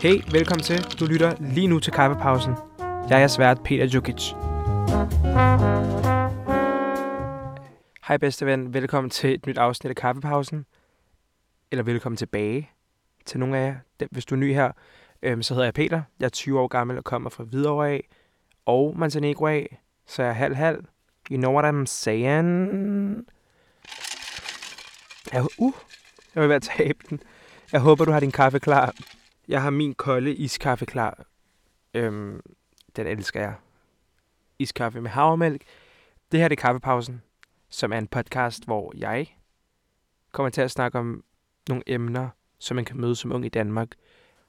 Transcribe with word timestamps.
Hey, 0.00 0.22
velkommen 0.32 0.62
til. 0.62 0.82
Du 1.00 1.06
lytter 1.06 1.36
lige 1.40 1.66
nu 1.66 1.78
til 1.78 1.92
Kaffepausen. 1.92 2.54
Jeg 3.08 3.22
er 3.22 3.26
svært 3.26 3.62
Peter 3.64 3.86
Jukic. 3.86 4.32
Hej 8.08 8.16
bedste 8.16 8.46
ven, 8.46 8.74
velkommen 8.74 9.10
til 9.10 9.34
et 9.34 9.46
nyt 9.46 9.58
afsnit 9.58 9.90
af 9.90 9.96
Kaffepausen. 9.96 10.66
Eller 11.70 11.82
velkommen 11.82 12.16
tilbage 12.16 12.70
til 13.26 13.40
nogle 13.40 13.58
af 13.58 13.66
jer. 13.66 14.06
Hvis 14.10 14.24
du 14.24 14.34
er 14.34 14.38
ny 14.38 14.54
her, 14.54 14.72
øhm, 15.22 15.42
så 15.42 15.54
hedder 15.54 15.66
jeg 15.66 15.74
Peter. 15.74 16.02
Jeg 16.20 16.26
er 16.26 16.30
20 16.30 16.60
år 16.60 16.68
gammel 16.68 16.98
og 16.98 17.04
kommer 17.04 17.30
fra 17.30 17.44
Hvidovre 17.44 17.90
af 17.90 18.08
og 18.66 18.94
Montenegro 18.96 19.46
af. 19.46 19.80
Så 20.06 20.22
jeg 20.22 20.30
er 20.30 20.34
halv-halv. 20.34 20.84
You 21.30 21.36
know 21.36 21.52
what 21.52 21.74
I'm 21.74 21.86
saying? 21.86 23.26
Jeg, 25.32 25.44
uh, 25.58 25.74
jeg 26.34 26.42
vil 26.42 26.48
være 26.48 26.60
tabe 26.60 26.98
den. 27.10 27.20
Jeg 27.72 27.80
håber, 27.80 28.04
du 28.04 28.12
har 28.12 28.20
din 28.20 28.32
kaffe 28.32 28.58
klar. 28.58 28.94
Jeg 29.48 29.62
har 29.62 29.70
min 29.70 29.94
kolde 29.94 30.34
iskaffe 30.34 30.86
klar. 30.86 31.24
Øhm, 31.94 32.40
den 32.96 33.06
elsker 33.06 33.40
jeg. 33.40 33.54
Iskaffe 34.58 35.00
med 35.00 35.10
havremælk. 35.10 35.62
Det 36.32 36.40
her 36.40 36.48
det 36.48 36.58
er 36.58 36.60
Kaffepausen, 36.60 37.22
som 37.68 37.92
er 37.92 37.98
en 37.98 38.06
podcast, 38.06 38.64
hvor 38.64 38.92
jeg 38.96 39.26
kommer 40.32 40.50
til 40.50 40.60
at 40.60 40.70
snakke 40.70 40.98
om 40.98 41.24
nogle 41.68 41.82
emner, 41.86 42.28
som 42.58 42.74
man 42.74 42.84
kan 42.84 43.00
møde 43.00 43.16
som 43.16 43.32
ung 43.32 43.46
i 43.46 43.48
Danmark. 43.48 43.88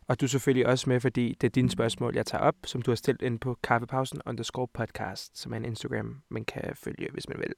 Og 0.08 0.22
du 0.22 0.26
er 0.26 0.30
selvfølgelig 0.30 0.68
også 0.68 0.90
med, 0.90 1.00
fordi 1.00 1.38
det 1.42 1.48
er 1.48 1.52
dine 1.52 1.70
spørgsmål, 1.70 2.16
jeg 2.16 2.26
tager 2.26 2.44
op, 2.44 2.56
som 2.66 2.82
du 2.82 2.92
har 2.92 2.96
stillet 2.96 3.22
ind 3.22 3.40
på 3.40 3.58
kaffepausen 3.64 4.22
underscore 4.26 4.68
podcast, 4.68 5.38
som 5.40 5.54
er 5.54 5.58
en 5.58 5.66
Instagram, 5.66 6.22
man 6.30 6.46
kan 6.46 6.76
følge, 6.76 7.08
hvis 7.12 7.30
man 7.30 7.40
vil. 7.40 7.54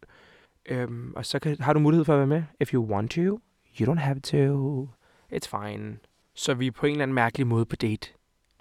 Øhm, 0.66 1.14
og 1.16 1.26
så 1.26 1.40
kan, 1.40 1.58
har 1.60 1.74
du 1.74 1.80
mulighed 1.80 2.06
for 2.06 2.14
at 2.14 2.20
være 2.20 2.28
med. 2.28 2.44
If 2.60 2.74
you 2.74 2.86
want 2.86 3.12
to, 3.12 3.40
you 3.80 3.94
don't 3.94 4.00
have 4.00 4.20
to. 4.20 4.90
It's 5.34 5.48
fine. 5.60 5.98
Så 6.34 6.54
vi 6.54 6.68
er 6.68 6.72
på 6.72 6.86
en 6.86 6.92
eller 6.92 7.04
anden 7.04 7.16
mærkelig 7.16 7.48
måde 7.48 7.66
på 7.66 7.76
date. 7.76 8.14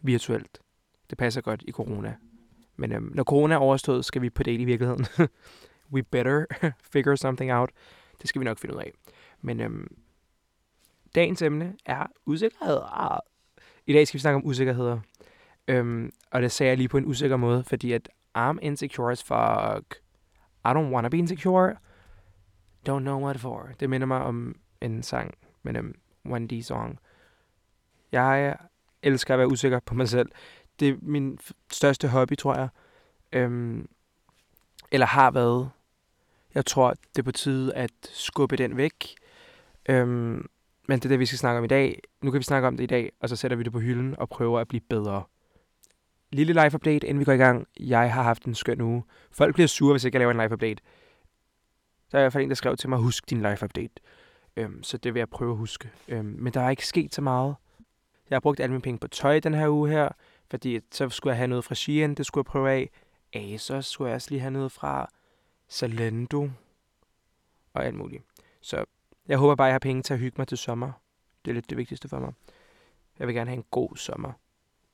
Virtuelt. 0.02 0.60
Det 1.10 1.18
passer 1.18 1.40
godt 1.40 1.64
i 1.68 1.70
corona. 1.70 2.16
Men 2.76 2.92
øhm, 2.92 3.12
når 3.14 3.24
corona 3.24 3.54
er 3.54 3.58
overstået, 3.58 4.04
skal 4.04 4.22
vi 4.22 4.30
på 4.30 4.42
date 4.42 4.62
i 4.62 4.64
virkeligheden. 4.64 5.06
We 5.92 6.02
better 6.02 6.44
figure 6.92 7.16
something 7.16 7.52
out. 7.52 7.70
Det 8.20 8.28
skal 8.28 8.40
vi 8.40 8.44
nok 8.44 8.58
finde 8.58 8.74
ud 8.74 8.80
af. 8.80 8.92
Men 9.40 9.60
øhm, 9.60 9.96
dagens 11.14 11.42
emne 11.42 11.76
er 11.86 12.06
usikkerhed. 12.26 12.80
Ah. 12.92 13.18
I 13.86 13.92
dag 13.92 14.08
skal 14.08 14.18
vi 14.18 14.20
snakke 14.20 14.36
om 14.36 14.46
usikkerheder. 14.46 15.00
Øhm, 15.68 16.10
og 16.30 16.42
det 16.42 16.52
sagde 16.52 16.68
jeg 16.68 16.76
lige 16.76 16.88
på 16.88 16.98
en 16.98 17.06
usikker 17.06 17.36
måde, 17.36 17.64
fordi 17.64 17.92
at 17.92 18.08
I'm 18.38 18.58
insecure 18.62 19.12
as 19.12 19.22
fuck. 19.22 19.94
I 20.64 20.68
don't 20.68 20.92
wanna 20.94 21.08
be 21.08 21.18
insecure. 21.18 21.76
Don't 22.88 23.00
know 23.00 23.24
what 23.24 23.40
for. 23.40 23.68
Det 23.80 23.90
minder 23.90 24.06
mig 24.06 24.22
om 24.22 24.56
en 24.82 25.02
sang, 25.02 25.34
men 25.62 25.74
dem, 25.74 26.00
1D 26.26 26.62
song. 26.62 26.98
Jeg 28.12 28.56
elsker 29.02 29.34
at 29.34 29.38
være 29.38 29.48
usikker 29.48 29.80
på 29.80 29.94
mig 29.94 30.08
selv. 30.08 30.28
Det 30.80 30.88
er 30.88 30.94
min 31.02 31.38
f- 31.42 31.50
største 31.72 32.08
hobby, 32.08 32.36
tror 32.36 32.54
jeg. 32.54 32.68
Øhm, 33.32 33.88
eller 34.92 35.06
har 35.06 35.30
været. 35.30 35.70
Jeg 36.54 36.66
tror, 36.66 36.90
det 36.90 37.18
er 37.18 37.22
på 37.22 37.32
tide 37.32 37.74
at 37.74 37.90
skubbe 38.02 38.56
den 38.56 38.76
væk. 38.76 39.14
Øhm, 39.88 40.48
men 40.88 40.98
det 40.98 41.04
er 41.04 41.08
det, 41.08 41.18
vi 41.18 41.26
skal 41.26 41.38
snakke 41.38 41.58
om 41.58 41.64
i 41.64 41.68
dag. 41.68 42.00
Nu 42.22 42.30
kan 42.30 42.38
vi 42.38 42.44
snakke 42.44 42.68
om 42.68 42.76
det 42.76 42.84
i 42.84 42.86
dag, 42.86 43.12
og 43.20 43.28
så 43.28 43.36
sætter 43.36 43.56
vi 43.56 43.62
det 43.62 43.72
på 43.72 43.78
hylden 43.80 44.18
og 44.18 44.28
prøver 44.28 44.60
at 44.60 44.68
blive 44.68 44.80
bedre. 44.90 45.22
Lille 46.32 46.52
live 46.52 46.74
update, 46.74 47.06
inden 47.06 47.18
vi 47.18 47.24
går 47.24 47.32
i 47.32 47.36
gang. 47.36 47.66
Jeg 47.80 48.14
har 48.14 48.22
haft 48.22 48.44
en 48.44 48.54
skøn 48.54 48.80
uge. 48.80 49.02
Folk 49.30 49.54
bliver 49.54 49.66
sure, 49.66 49.92
hvis 49.92 50.04
ikke 50.04 50.16
jeg 50.16 50.20
laver 50.20 50.30
en 50.32 50.36
live 50.40 50.52
update. 50.52 50.82
Der 52.12 52.18
er 52.18 52.22
i 52.22 52.24
hvert 52.24 52.32
fald 52.32 52.42
en, 52.44 52.48
der 52.50 52.54
skrev 52.54 52.76
til 52.76 52.88
mig, 52.88 52.98
husk 52.98 53.30
din 53.30 53.38
live 53.38 53.58
update. 53.62 53.94
Øhm, 54.56 54.82
så 54.82 54.98
det 54.98 55.14
vil 55.14 55.20
jeg 55.20 55.28
prøve 55.28 55.50
at 55.50 55.56
huske. 55.56 55.90
Øhm, 56.08 56.36
men 56.38 56.52
der 56.52 56.60
er 56.60 56.70
ikke 56.70 56.86
sket 56.86 57.14
så 57.14 57.22
meget. 57.22 57.54
Jeg 58.30 58.36
har 58.36 58.40
brugt 58.40 58.60
alle 58.60 58.72
mine 58.72 58.82
penge 58.82 58.98
på 58.98 59.08
tøj 59.08 59.40
den 59.40 59.54
her 59.54 59.68
uge 59.68 59.90
her, 59.90 60.08
fordi 60.50 60.80
så 60.90 61.08
skulle 61.08 61.30
jeg 61.30 61.36
have 61.36 61.48
noget 61.48 61.64
fra 61.64 61.74
Shein, 61.74 62.14
det 62.14 62.26
skulle 62.26 62.42
jeg 62.42 62.52
prøve 62.52 62.70
af. 62.70 62.90
Asos 63.32 63.86
skulle 63.86 64.08
jeg 64.08 64.14
også 64.14 64.30
lige 64.30 64.40
have 64.40 64.50
noget 64.50 64.72
fra. 64.72 65.10
Zalando. 65.70 66.50
Og 67.74 67.84
alt 67.84 67.94
muligt. 67.94 68.22
Så 68.60 68.84
jeg 69.28 69.38
håber 69.38 69.54
bare, 69.54 69.66
at 69.66 69.70
jeg 69.70 69.74
har 69.74 69.78
penge 69.78 70.02
til 70.02 70.14
at 70.14 70.20
hygge 70.20 70.34
mig 70.38 70.48
til 70.48 70.58
sommer. 70.58 70.92
Det 71.44 71.50
er 71.50 71.54
lidt 71.54 71.70
det 71.70 71.78
vigtigste 71.78 72.08
for 72.08 72.18
mig. 72.18 72.32
Jeg 73.18 73.26
vil 73.26 73.34
gerne 73.34 73.50
have 73.50 73.56
en 73.56 73.64
god 73.70 73.96
sommer. 73.96 74.32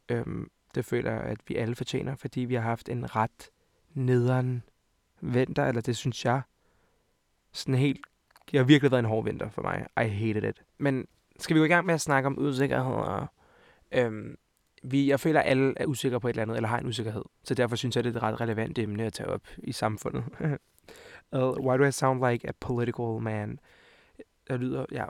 Øhm, 0.09 0.51
det 0.75 0.85
føler 0.85 1.13
jeg, 1.13 1.21
at 1.21 1.39
vi 1.47 1.57
alle 1.57 1.75
fortjener, 1.75 2.15
fordi 2.15 2.41
vi 2.41 2.55
har 2.55 2.63
haft 2.63 2.89
en 2.89 3.17
ret 3.17 3.51
nederen 3.95 4.63
vinter, 5.21 5.67
eller 5.67 5.81
det 5.81 5.97
synes 5.97 6.25
jeg. 6.25 6.43
Sådan 7.53 7.75
helt... 7.75 8.07
Det 8.51 8.59
har 8.59 8.65
virkelig 8.65 8.91
været 8.91 8.99
en 8.99 9.09
hård 9.09 9.25
vinter 9.25 9.51
for 9.51 9.63
mig. 9.63 9.87
I 10.07 10.09
hated 10.09 10.49
it. 10.49 10.63
Men 10.79 11.07
skal 11.39 11.55
vi 11.55 11.61
gå 11.61 11.65
i 11.65 11.69
gang 11.69 11.87
med 11.87 11.95
at 11.95 12.01
snakke 12.01 12.27
om 12.27 12.39
usikkerhed? 12.39 12.93
Og, 12.93 13.27
Øhm, 13.93 14.39
vi, 14.83 15.09
jeg 15.09 15.21
føler, 15.21 15.41
at 15.41 15.51
alle 15.51 15.75
er 15.77 15.87
usikre 15.87 16.21
på 16.21 16.29
et 16.29 16.33
eller 16.33 16.43
andet, 16.43 16.57
eller 16.57 16.69
har 16.69 16.79
en 16.79 16.87
usikkerhed. 16.87 17.23
Så 17.45 17.55
derfor 17.55 17.77
synes 17.77 17.97
jeg, 17.97 18.05
det 18.05 18.13
er 18.13 18.17
et 18.17 18.23
ret 18.23 18.41
relevant 18.41 18.79
emne 18.79 19.05
at 19.05 19.13
tage 19.13 19.29
op 19.29 19.43
i 19.59 19.73
samfundet. 19.73 20.25
uh, 21.37 21.67
why 21.67 21.79
do 21.79 21.85
I 21.85 21.93
sound 21.93 22.27
like 22.31 22.49
a 22.49 22.53
political 22.61 23.21
man? 23.21 23.59
Jeg 24.49 24.59
lyder, 24.59 24.87
ja. 24.93 25.05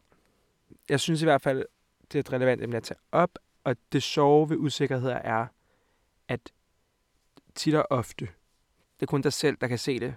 Jeg 0.88 1.00
synes 1.00 1.22
i 1.22 1.24
hvert 1.24 1.42
fald, 1.42 1.64
det 2.12 2.14
er 2.14 2.20
et 2.20 2.32
relevant 2.32 2.62
emne 2.62 2.76
at 2.76 2.82
tage 2.82 2.98
op. 3.12 3.38
Og 3.64 3.76
det 3.92 4.02
sjove 4.02 4.50
ved 4.50 4.56
usikkerheder 4.56 5.16
er, 5.16 5.46
at 6.28 6.52
tit 7.54 7.74
og 7.74 7.86
ofte, 7.90 8.24
det 9.00 9.02
er 9.02 9.06
kun 9.06 9.22
dig 9.22 9.32
selv, 9.32 9.56
der 9.60 9.68
kan 9.68 9.78
se 9.78 10.00
det. 10.00 10.14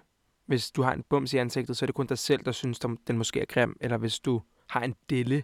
Hvis 0.51 0.72
du 0.72 0.81
har 0.81 0.94
en 0.94 1.03
bums 1.09 1.34
i 1.34 1.38
ansigtet, 1.38 1.78
så 1.78 1.85
er 1.85 1.88
det 1.88 1.95
kun 1.95 2.07
dig 2.07 2.17
selv, 2.17 2.45
der 2.45 2.51
synes, 2.51 2.79
den 2.79 3.17
måske 3.17 3.41
er 3.41 3.45
grim. 3.45 3.78
Eller 3.81 3.97
hvis 3.97 4.19
du 4.19 4.41
har 4.67 4.81
en 4.81 4.95
dille 5.09 5.44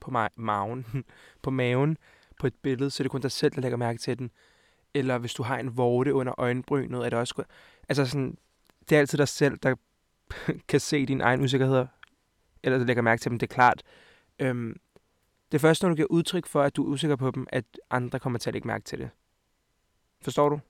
på 0.00 0.10
ma- 0.10 0.34
maven, 0.36 1.04
på 1.42 1.50
maven 1.50 1.98
på 2.40 2.46
et 2.46 2.54
billede, 2.62 2.90
så 2.90 3.02
er 3.02 3.04
det 3.04 3.10
kun 3.10 3.20
dig 3.20 3.30
selv, 3.30 3.52
der 3.54 3.60
lægger 3.60 3.78
mærke 3.78 3.98
til 3.98 4.18
den. 4.18 4.30
Eller 4.94 5.18
hvis 5.18 5.34
du 5.34 5.42
har 5.42 5.58
en 5.58 5.76
vorte 5.76 6.14
under 6.14 6.40
øjenbrynet, 6.40 7.04
er 7.04 7.10
det 7.10 7.18
også... 7.18 7.44
Altså 7.88 8.06
sådan, 8.06 8.38
det 8.88 8.96
er 8.96 9.00
altid 9.00 9.18
dig 9.18 9.28
selv, 9.28 9.58
der 9.58 9.74
kan 10.68 10.80
se 10.80 11.06
dine 11.06 11.24
egne 11.24 11.42
usikkerheder. 11.42 11.86
Eller 12.62 12.78
der 12.78 12.84
lægger 12.84 13.02
mærke 13.02 13.20
til 13.20 13.30
dem, 13.30 13.38
det 13.38 13.50
er 13.50 13.54
klart. 13.54 13.82
Øhm, 14.38 14.80
det 15.52 15.58
er 15.58 15.60
først, 15.60 15.82
når 15.82 15.88
du 15.88 15.94
giver 15.94 16.08
udtryk 16.10 16.46
for, 16.46 16.62
at 16.62 16.76
du 16.76 16.84
er 16.84 16.88
usikker 16.88 17.16
på 17.16 17.30
dem, 17.30 17.46
at 17.50 17.64
andre 17.90 18.18
kommer 18.18 18.38
til 18.38 18.50
at 18.50 18.54
lægge 18.54 18.68
mærke 18.68 18.84
til 18.84 18.98
det. 18.98 19.10
Forstår 20.22 20.48
du? 20.48 20.60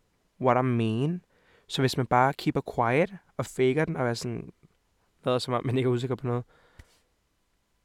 What 0.40 0.64
I 0.64 0.66
mean? 0.66 1.22
Så 1.70 1.82
hvis 1.82 1.96
man 1.96 2.06
bare 2.06 2.32
keeper 2.32 2.60
quiet 2.74 3.18
og 3.36 3.46
faker 3.46 3.84
den 3.84 3.96
og 3.96 4.08
er 4.08 4.14
sådan, 4.14 4.52
lader 5.24 5.38
som 5.38 5.54
om 5.54 5.66
man 5.66 5.76
ikke 5.76 5.88
er 5.88 5.92
usikker 5.92 6.16
på 6.16 6.26
noget, 6.26 6.44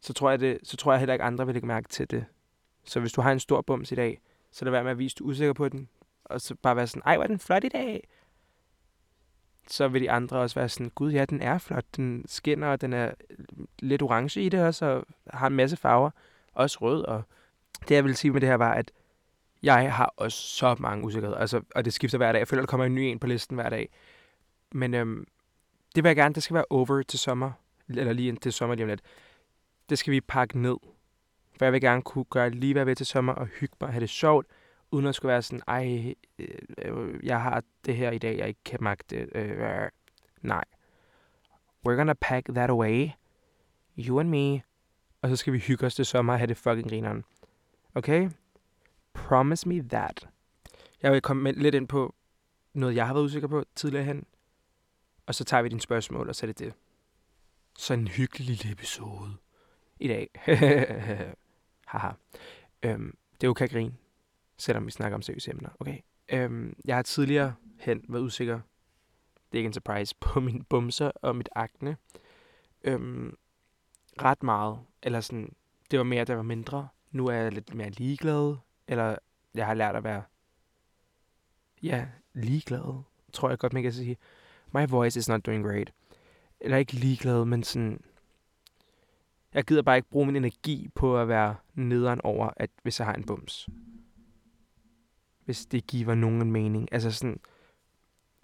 så 0.01 0.13
tror 0.13 0.29
jeg, 0.29 0.39
det, 0.39 0.59
så 0.63 0.77
tror 0.77 0.91
jeg 0.91 0.99
heller 0.99 1.13
ikke, 1.13 1.25
andre 1.25 1.45
vil 1.45 1.55
lægge 1.55 1.67
mærke 1.67 1.87
til 1.89 2.11
det. 2.11 2.25
Så 2.83 2.99
hvis 2.99 3.11
du 3.11 3.21
har 3.21 3.31
en 3.31 3.39
stor 3.39 3.61
bums 3.61 3.91
i 3.91 3.95
dag, 3.95 4.21
så 4.51 4.65
lad 4.65 4.71
være 4.71 4.83
med 4.83 4.91
at 4.91 4.97
vise, 4.97 5.13
at 5.13 5.19
du 5.19 5.25
er 5.25 5.29
usikker 5.29 5.53
på 5.53 5.69
den, 5.69 5.89
og 6.23 6.41
så 6.41 6.55
bare 6.55 6.75
være 6.75 6.87
sådan, 6.87 7.01
ej, 7.05 7.15
hvor 7.15 7.23
er 7.23 7.27
den 7.27 7.39
flot 7.39 7.63
i 7.63 7.69
dag. 7.69 8.07
Så 9.67 9.87
vil 9.87 10.01
de 10.01 10.11
andre 10.11 10.37
også 10.37 10.59
være 10.59 10.69
sådan, 10.69 10.91
gud 10.95 11.11
ja, 11.11 11.25
den 11.25 11.41
er 11.41 11.57
flot, 11.57 11.85
den 11.95 12.23
skinner, 12.27 12.67
og 12.67 12.81
den 12.81 12.93
er 12.93 13.11
lidt 13.79 14.01
orange 14.01 14.41
i 14.41 14.49
det 14.49 14.63
også, 14.63 14.85
og 14.85 15.05
har 15.27 15.47
en 15.47 15.55
masse 15.55 15.77
farver, 15.77 16.09
også 16.53 16.77
rød, 16.81 17.03
og 17.03 17.23
det 17.87 17.95
jeg 17.95 18.03
vil 18.03 18.15
sige 18.15 18.31
med 18.31 18.41
det 18.41 18.49
her 18.49 18.55
var, 18.55 18.73
at 18.73 18.91
jeg 19.65 19.93
har 19.93 20.13
også 20.17 20.37
så 20.37 20.75
mange 20.79 21.05
usikkerheder, 21.05 21.39
altså, 21.39 21.61
og 21.75 21.85
det 21.85 21.93
skifter 21.93 22.17
hver 22.17 22.31
dag. 22.31 22.39
Jeg 22.39 22.47
føler, 22.47 22.61
der 22.61 22.67
kommer 22.67 22.85
en 22.85 22.95
ny 22.95 22.99
en 22.99 23.19
på 23.19 23.27
listen 23.27 23.55
hver 23.55 23.69
dag. 23.69 23.89
Men 24.71 24.93
øhm, 24.93 25.27
det 25.95 26.03
vil 26.03 26.09
jeg 26.09 26.15
gerne, 26.15 26.35
det 26.35 26.43
skal 26.43 26.53
være 26.53 26.65
over 26.69 27.01
til 27.01 27.19
sommer, 27.19 27.51
eller 27.89 28.13
lige 28.13 28.27
indtil 28.27 28.53
sommer 28.53 28.75
lige 28.75 28.83
om 28.83 28.89
lidt. 28.89 29.01
Det 29.89 29.97
skal 29.97 30.11
vi 30.11 30.21
pakke 30.21 30.59
ned. 30.59 30.75
For 31.57 31.65
jeg 31.65 31.73
vil 31.73 31.81
gerne 31.81 32.01
kunne 32.01 32.25
gøre 32.25 32.49
lige 32.49 32.73
hvad 32.73 32.79
jeg 32.79 32.87
vil 32.87 32.95
til 32.95 33.05
sommer 33.05 33.33
og 33.33 33.45
hygge 33.45 33.75
mig 33.81 33.87
og 33.87 33.93
have 33.93 34.01
det 34.01 34.09
sjovt, 34.09 34.47
uden 34.91 35.05
at 35.05 35.15
skulle 35.15 35.29
være 35.29 35.41
sådan, 35.41 35.61
ej, 35.67 36.13
øh, 36.39 36.47
øh 36.77 37.19
jeg 37.23 37.41
har 37.41 37.63
det 37.85 37.95
her 37.95 38.11
i 38.11 38.17
dag, 38.17 38.37
jeg 38.37 38.47
ikke 38.47 38.63
kan 38.65 38.79
magte. 38.81 39.15
Øh, 39.35 39.49
øh. 39.49 39.89
Nej. 40.41 40.63
We're 41.87 41.93
gonna 41.93 42.13
pack 42.13 42.47
that 42.47 42.69
away. 42.69 43.09
You 43.97 44.19
and 44.19 44.29
me. 44.29 44.61
Og 45.21 45.29
så 45.29 45.35
skal 45.35 45.53
vi 45.53 45.59
hygge 45.59 45.85
os 45.85 45.95
til 45.95 46.05
sommer 46.05 46.33
og 46.33 46.39
have 46.39 46.47
det 46.47 46.57
fucking 46.57 46.89
grineren. 46.89 47.23
Okay? 47.95 48.29
Promise 49.15 49.69
me 49.69 49.89
that. 49.89 50.27
Jeg 51.01 51.11
vil 51.11 51.21
komme 51.21 51.51
lidt 51.51 51.75
ind 51.75 51.87
på 51.87 52.15
noget, 52.73 52.95
jeg 52.95 53.07
har 53.07 53.13
været 53.13 53.25
usikker 53.25 53.47
på 53.47 53.63
tidligere 53.75 54.05
hen. 54.05 54.25
Og 55.25 55.35
så 55.35 55.43
tager 55.43 55.63
vi 55.63 55.69
dine 55.69 55.81
spørgsmål, 55.81 56.29
og 56.29 56.35
så 56.35 56.45
er 56.45 56.47
det 56.47 56.59
det. 56.59 56.73
Så 57.77 57.93
en 57.93 58.07
hyggelig 58.07 58.47
lille 58.47 58.71
episode 58.71 59.31
i 59.99 60.07
dag. 60.07 60.29
Haha. 61.87 62.11
Øhm, 62.83 63.17
det 63.41 63.47
er 63.47 63.51
okay 63.51 63.67
kan 63.67 63.77
grine, 63.77 63.93
selvom 64.57 64.85
vi 64.85 64.91
snakker 64.91 65.15
om 65.15 65.21
seriøse 65.21 65.51
emner. 65.51 65.69
Okay. 65.79 65.97
Øhm, 66.29 66.75
jeg 66.85 66.95
har 66.95 67.03
tidligere 67.03 67.55
hen 67.79 68.05
været 68.09 68.23
usikker. 68.23 68.59
Det 69.51 69.57
er 69.57 69.59
ikke 69.59 69.67
en 69.67 69.73
surprise 69.73 70.15
på 70.25 70.39
min 70.39 70.63
bumser 70.63 71.11
og 71.21 71.35
mit 71.35 71.49
akne. 71.55 71.97
Øhm, 72.83 73.37
ret 74.21 74.43
meget. 74.43 74.79
Eller 75.03 75.21
sådan, 75.21 75.55
det 75.91 75.99
var 75.99 76.05
mere, 76.05 76.25
der 76.25 76.35
var 76.35 76.43
mindre. 76.43 76.87
Nu 77.11 77.27
er 77.27 77.33
jeg 77.33 77.51
lidt 77.51 77.75
mere 77.75 77.89
ligeglad. 77.89 78.55
Eller 78.87 79.15
jeg 79.55 79.65
har 79.65 79.73
lært 79.73 79.95
at 79.95 80.03
være, 80.03 80.23
ja, 81.83 82.07
ligeglad, 82.33 83.03
tror 83.33 83.49
jeg 83.49 83.59
godt, 83.59 83.73
man 83.73 83.83
kan 83.83 83.93
sige. 83.93 84.17
My 84.73 84.85
voice 84.89 85.19
is 85.19 85.29
not 85.29 85.45
doing 85.45 85.65
great. 85.65 85.93
Eller 86.59 86.77
ikke 86.77 86.93
ligeglad, 86.93 87.45
men 87.45 87.63
sådan, 87.63 88.01
Jeg 89.53 89.63
gider 89.63 89.81
bare 89.81 89.97
ikke 89.97 90.09
bruge 90.09 90.25
min 90.25 90.35
energi 90.35 90.89
på 90.95 91.21
at 91.21 91.27
være 91.27 91.55
nederen 91.73 92.21
over, 92.23 92.49
at 92.57 92.69
hvis 92.83 92.99
jeg 92.99 93.07
har 93.07 93.13
en 93.13 93.23
bums. 93.25 93.69
Hvis 95.45 95.65
det 95.65 95.87
giver 95.87 96.15
nogen 96.15 96.51
mening. 96.51 96.93
Altså 96.93 97.11
sådan, 97.11 97.39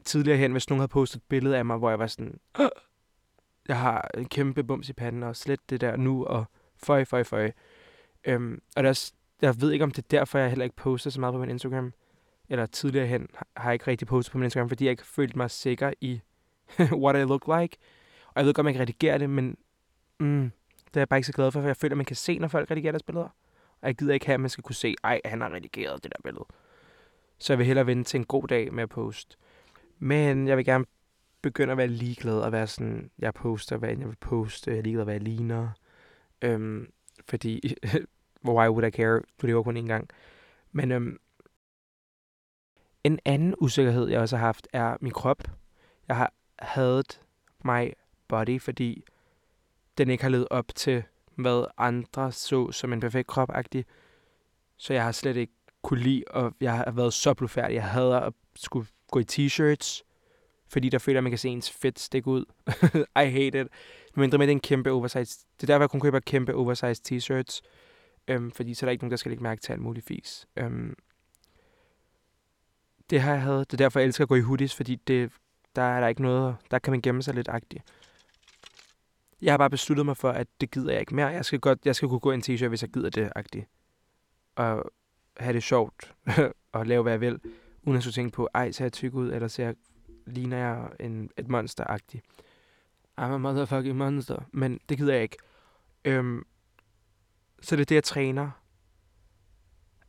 tidligere 0.06 0.38
hen, 0.38 0.52
hvis 0.52 0.70
nogen 0.70 0.80
havde 0.80 0.88
postet 0.88 1.18
et 1.18 1.24
billede 1.30 1.58
af 1.58 1.66
mig, 1.66 1.78
hvor 1.78 1.90
jeg 1.90 2.00
var 2.00 2.08
sådan, 2.08 2.40
Åh! 2.60 2.68
jeg 3.68 3.80
har 3.80 4.10
en 4.18 4.26
kæmpe 4.26 4.64
bums 4.64 4.90
i 4.90 4.94
panden, 4.94 5.24
og 5.24 5.36
slet 5.36 5.70
det 5.70 5.82
der 5.82 5.96
nu, 5.96 6.26
og 6.26 6.46
føj, 6.76 7.06
føj, 7.06 7.24
føj. 7.24 7.52
Øhm, 8.24 8.62
og 8.76 8.84
der 8.84 8.90
er, 8.90 9.12
jeg 9.42 9.62
ved 9.62 9.72
ikke, 9.72 9.84
om 9.84 9.92
det 9.92 10.04
er 10.04 10.08
derfor, 10.12 10.40
jeg 10.40 10.50
heller 10.50 10.64
ikke 10.64 10.76
poster 10.76 11.10
så 11.10 11.20
meget 11.20 11.34
på 11.34 11.40
min 11.40 11.50
Instagram. 11.50 11.94
Eller 12.50 12.66
tidligere 12.66 13.08
hen 13.08 13.28
har 13.58 13.70
jeg 13.70 13.74
ikke 13.74 13.88
rigtig 13.88 14.08
postet 14.08 14.32
på 14.32 14.38
min 14.38 14.46
Instagram, 14.46 14.70
fordi 14.70 14.86
jeg 14.86 14.92
ikke 14.92 15.06
følte 15.06 15.38
mig 15.38 15.52
sikker 15.52 15.94
i 16.02 16.22
what 17.04 17.16
I 17.16 17.20
look 17.20 17.48
like. 17.48 17.78
Og 18.28 18.34
jeg 18.36 18.46
ved 18.46 18.54
godt, 18.54 18.64
at 18.64 18.66
man 18.66 18.74
kan 18.74 18.82
redigere 18.82 19.20
det, 19.20 19.30
men 19.30 19.58
mm, 20.20 20.52
det 20.76 20.98
er 20.98 21.02
jeg 21.02 21.10
bare 21.10 21.18
ikke 21.18 21.28
så 21.28 21.34
glad 21.34 21.52
for, 21.52 21.62
for 21.62 21.68
jeg 21.68 21.78
føler, 21.78 21.94
at 21.94 21.98
man 21.98 22.06
kan 22.06 22.16
se, 22.16 22.40
når 22.40 22.48
folk 22.48 22.72
redigerer 22.72 22.92
deres 22.92 23.04
billeder. 23.04 23.30
Og 23.82 23.88
jeg 23.88 23.96
gider 23.96 24.14
ikke 24.14 24.26
have, 24.26 24.34
at 24.34 24.40
man 24.40 24.50
skal 24.50 24.64
kunne 24.64 24.76
se, 24.76 24.96
ej, 25.04 25.22
han 25.26 25.42
har 25.42 25.54
redigeret 25.54 26.04
det 26.04 26.12
der 26.12 26.22
billede. 26.24 26.46
Så 27.38 27.54
jeg 27.54 27.58
vil 27.58 27.68
hellere 27.68 27.88
vente 27.88 28.10
til 28.10 28.18
en 28.18 28.26
god 28.26 28.48
dag 28.48 28.74
med 28.74 28.84
at 28.84 28.90
poste. 28.90 29.38
Men 30.00 30.48
jeg 30.48 30.58
vil 30.58 30.66
gerne 30.66 30.86
begynde 31.42 31.72
at 31.72 31.78
være 31.78 31.88
ligeglad 31.88 32.40
og 32.40 32.52
være 32.52 32.68
sådan, 32.68 33.12
jeg 33.20 33.34
poster, 33.34 33.78
hvad 33.78 33.90
jeg 33.90 34.08
vil 34.08 34.18
poste, 34.20 34.72
jeg 34.72 34.78
er 34.78 34.84
ligeglad, 34.84 35.04
hvad 35.04 35.14
jeg 35.14 35.22
ligner. 35.22 35.70
Øhm, 36.42 36.92
fordi, 37.30 37.76
why 38.46 38.68
would 38.68 38.88
I 38.88 38.92
care? 38.92 39.22
Du 39.42 39.48
lever 39.48 39.64
kun 39.64 39.78
én 39.78 39.88
gang. 39.88 40.10
Men 40.72 40.92
øhm, 40.92 41.18
en 43.04 43.20
anden 43.26 43.56
usikkerhed, 43.58 44.08
jeg 44.08 44.20
også 44.20 44.38
har 44.38 44.46
haft, 44.46 44.68
er 44.74 44.98
min 45.02 45.12
krop. 45.12 45.44
Jeg 46.08 46.16
har 46.16 46.34
hadet 46.60 47.22
my 47.64 47.92
body, 48.28 48.62
fordi 48.62 49.04
den 49.98 50.10
ikke 50.10 50.24
har 50.24 50.30
levet 50.30 50.48
op 50.50 50.66
til, 50.76 51.04
hvad 51.36 51.66
andre 51.78 52.32
så 52.32 52.72
som 52.72 52.94
en 52.94 53.00
perfekt 53.00 53.28
krop 53.28 53.50
-agtig. 53.50 53.82
Så 54.78 54.94
jeg 54.94 55.04
har 55.04 55.12
slet 55.12 55.38
ikke 55.38 55.54
kunne 55.82 56.00
lide, 56.00 56.24
og 56.30 56.54
jeg 56.62 56.74
har 56.74 56.92
været 56.92 57.14
så 57.14 57.34
blufærdig. 57.34 57.76
Jeg 57.76 57.84
hader 57.84 58.20
at 58.20 58.34
skulle 58.56 58.88
gå 59.12 59.20
i 59.20 59.26
t-shirts, 59.32 60.02
fordi 60.68 60.90
der 60.90 60.98
føler, 60.98 61.20
at 61.20 61.24
man 61.24 61.32
kan 61.32 61.38
se 61.38 61.50
ens 61.50 61.72
fedt 61.72 62.00
stikke 62.00 62.28
ud. 62.28 62.46
I 63.24 63.26
hate 63.26 63.62
it. 63.62 63.68
Mindre 64.16 64.38
med, 64.38 64.48
det 64.48 64.52
er 64.52 64.56
en 64.56 64.60
kæmpe 64.60 64.92
oversized. 64.92 65.46
Det 65.56 65.64
er 65.64 65.74
derfor, 65.74 65.84
jeg 65.84 65.90
kun 65.90 66.00
køber 66.00 66.20
kæmpe 66.20 66.56
oversized 66.56 67.12
t-shirts. 67.12 67.62
Øhm, 68.28 68.52
fordi 68.52 68.74
så 68.74 68.86
er 68.86 68.88
der 68.88 68.92
ikke 68.92 69.04
nogen, 69.04 69.12
der 69.12 69.18
skal 69.18 69.30
lægge 69.30 69.44
mærke 69.44 69.62
til 69.62 69.72
alt 69.72 69.82
muligt 69.82 70.06
fis. 70.06 70.48
Øhm, 70.56 70.96
det 73.10 73.22
har 73.22 73.32
jeg 73.32 73.42
havde. 73.42 73.60
Det 73.60 73.74
er 73.74 73.78
derfor, 73.78 74.00
jeg 74.00 74.06
elsker 74.06 74.26
at 74.26 74.30
gå 74.30 74.36
i 74.36 74.42
hoodies, 74.42 74.76
fordi 74.76 74.96
det, 74.96 75.32
der 75.76 75.82
er 75.82 76.00
der 76.00 76.08
ikke 76.08 76.22
noget, 76.22 76.56
der 76.72 76.80
kan 76.80 76.92
man 76.92 77.02
gemme 77.02 77.24
sig 77.24 77.34
lidt 77.34 77.48
agtigt. 77.48 77.84
Jeg 79.42 79.54
har 79.54 79.58
bare 79.58 79.70
besluttet 79.70 80.06
mig 80.06 80.18
for, 80.18 80.30
at 80.30 80.48
det 80.62 80.72
gider 80.72 80.92
jeg 80.92 81.00
ikke 81.00 81.16
mere. 81.16 81.28
Jeg 81.28 81.46
skal, 81.46 81.60
godt, 81.60 81.80
jeg 81.86 81.96
skal 81.96 82.10
kunne 82.10 82.20
gå 82.20 82.32
i 82.32 82.36
en 82.36 82.42
t-shirt, 82.42 82.68
hvis 82.68 82.82
jeg 82.82 82.90
gider 82.90 83.10
det 83.10 83.32
agtigt. 83.36 83.66
Og 84.56 84.92
have 85.38 85.54
det 85.54 85.64
sjovt 85.64 86.14
og 86.72 86.86
lave, 86.86 87.04
hvad 87.04 87.14
jeg 87.14 87.22
vil, 87.22 87.40
uden 87.84 87.98
at 87.98 88.04
skulle 88.04 88.14
tænke 88.14 88.36
på, 88.36 88.50
ej, 88.54 88.72
ser 88.72 88.86
jeg 88.86 88.94
tyk 88.94 89.14
ud, 89.14 89.32
eller 89.32 89.48
ser 89.48 89.66
jeg, 89.66 89.76
ligner 90.26 90.58
jeg 90.58 90.90
en, 91.00 91.30
et 91.38 91.48
monster-agtigt. 91.48 92.22
I'm 93.22 93.24
a 93.24 93.38
motherfucking 93.38 93.98
monster. 93.98 94.44
Men 94.52 94.80
det 94.90 94.98
gider 94.98 95.14
jeg 95.14 95.24
ikke. 95.24 95.38
Øhm, 96.06 96.44
så 97.62 97.76
det 97.76 97.82
er 97.82 97.86
det, 97.86 97.96
jeg 97.96 98.04
træner. 98.04 98.52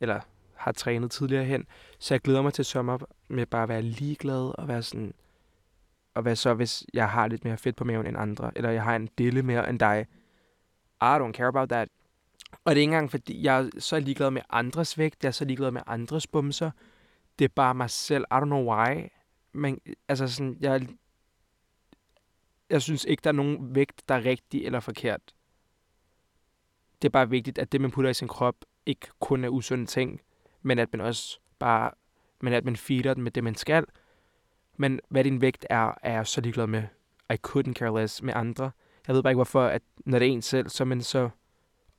Eller 0.01 0.21
har 0.55 0.73
trænet 0.73 1.11
tidligere 1.11 1.45
hen. 1.45 1.67
Så 1.99 2.15
jeg 2.15 2.21
glæder 2.21 2.43
mig 2.43 2.55
til 2.55 2.65
sommer 2.65 2.99
med 3.29 3.47
bare 3.47 3.63
at 3.63 3.69
være 3.69 3.83
ligeglad 3.83 4.59
og 4.59 4.69
være 4.69 4.83
sådan... 4.83 5.15
Og 6.15 6.23
hvad 6.23 6.37
så, 6.37 6.55
hvis 6.55 6.85
jeg 6.95 7.11
har 7.11 7.27
lidt 7.29 7.45
mere 7.45 7.57
fedt 7.57 7.77
på 7.77 7.85
maven 7.85 8.07
end 8.07 8.19
andre? 8.19 8.51
Eller 8.57 8.71
jeg 8.71 8.83
har 8.83 8.97
en 8.97 9.09
dille 9.19 9.43
mere 9.43 9.69
end 9.69 9.79
dig? 9.79 10.07
I 11.03 11.19
don't 11.19 11.33
care 11.33 11.47
about 11.47 11.69
that. 11.69 11.89
Og 12.65 12.75
det 12.75 12.79
er 12.79 12.83
ikke 12.83 12.83
engang, 12.83 13.11
fordi 13.11 13.45
jeg 13.45 13.61
er 13.61 13.71
så 13.79 14.01
ligeglad 14.01 14.31
med 14.31 14.43
andres 14.51 14.99
vægt. 14.99 15.23
Jeg 15.23 15.29
er 15.29 15.33
så 15.33 15.45
ligeglad 15.45 15.71
med 15.71 15.83
andres 15.87 16.27
bumser. 16.27 16.71
Det 17.39 17.45
er 17.45 17.49
bare 17.49 17.75
mig 17.75 17.91
selv. 17.91 18.25
I 18.31 18.35
don't 18.35 18.45
know 18.45 18.75
why. 18.75 19.09
Men 19.53 19.81
altså 20.09 20.29
sådan, 20.29 20.57
jeg, 20.61 20.89
jeg 22.71 22.83
synes 22.83 23.05
ikke, 23.05 23.21
der 23.25 23.31
er 23.31 23.35
nogen 23.35 23.75
vægt, 23.75 24.09
der 24.09 24.15
er 24.15 24.25
rigtig 24.25 24.67
eller 24.67 24.81
forkert. 24.81 25.21
Det 27.03 27.09
er 27.09 27.13
bare 27.13 27.31
vigtigt, 27.31 27.59
at 27.59 27.73
det, 27.73 27.81
man 27.81 27.91
putter 27.91 28.11
i 28.11 28.15
sin 28.15 28.29
krop, 28.29 28.57
ikke 28.87 29.07
kun 29.21 29.45
er 29.45 29.49
usunde 29.49 29.87
ting, 29.87 30.21
men 30.63 30.79
at 30.79 30.89
man 30.93 31.01
også 31.01 31.39
bare, 31.59 31.91
men 32.41 32.53
at 32.53 32.65
man 32.65 32.77
feeder 32.77 33.15
den 33.15 33.23
med 33.23 33.31
det, 33.31 33.45
man 33.45 33.55
skal. 33.55 33.85
Men 34.77 35.01
hvad 35.09 35.25
din 35.25 35.41
vægt 35.41 35.67
er, 35.71 35.99
er 36.03 36.13
jeg 36.13 36.27
så 36.27 36.41
ligeglad 36.41 36.67
med. 36.67 36.83
I 37.31 37.37
couldn't 37.47 37.73
care 37.73 38.01
less 38.01 38.23
med 38.23 38.35
andre. 38.37 38.71
Jeg 39.07 39.15
ved 39.15 39.23
bare 39.23 39.31
ikke, 39.31 39.37
hvorfor, 39.37 39.65
at 39.65 39.83
når 40.07 40.19
det 40.19 40.29
er 40.29 40.33
en 40.33 40.43
selv, 40.43 40.69
så 40.69 40.83
er 40.83 40.87
man 40.87 41.03
så 41.03 41.31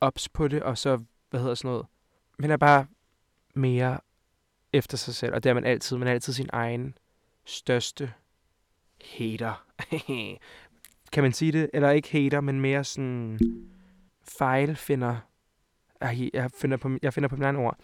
ops 0.01 0.29
på 0.29 0.47
det, 0.47 0.63
og 0.63 0.77
så, 0.77 0.99
hvad 1.29 1.39
hedder 1.39 1.55
sådan 1.55 1.71
noget, 1.71 1.85
man 2.37 2.51
er 2.51 2.57
bare 2.57 2.85
mere 3.53 3.99
efter 4.73 4.97
sig 4.97 5.15
selv, 5.15 5.33
og 5.33 5.43
det 5.43 5.49
er 5.49 5.53
man 5.53 5.65
altid. 5.65 5.97
Man 5.97 6.07
er 6.07 6.11
altid 6.11 6.33
sin 6.33 6.49
egen 6.53 6.97
største 7.45 8.13
hater. 9.05 9.65
kan 11.13 11.23
man 11.23 11.33
sige 11.33 11.51
det? 11.51 11.69
Eller 11.73 11.89
ikke 11.89 12.11
hater, 12.11 12.41
men 12.41 12.61
mere 12.61 12.83
sådan 12.83 13.39
fejlfinder. 14.23 15.17
Ah, 16.01 16.35
jeg 16.35 16.51
finder 16.51 16.77
på, 16.77 16.91
jeg 17.01 17.13
finder 17.13 17.29
på 17.29 17.35
min 17.35 17.43
egen 17.43 17.55
ord. 17.55 17.77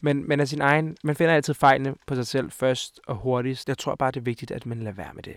Men 0.00 0.28
man 0.28 0.40
er 0.40 0.44
sin 0.44 0.60
egen, 0.60 0.96
man 1.04 1.16
finder 1.16 1.34
altid 1.34 1.54
fejlene 1.54 1.94
på 2.06 2.14
sig 2.14 2.26
selv 2.26 2.50
først 2.50 3.00
og 3.06 3.16
hurtigst. 3.16 3.68
Jeg 3.68 3.78
tror 3.78 3.94
bare, 3.94 4.10
det 4.10 4.20
er 4.20 4.24
vigtigt, 4.24 4.50
at 4.50 4.66
man 4.66 4.78
lader 4.78 4.96
være 4.96 5.14
med 5.14 5.22
det. 5.22 5.36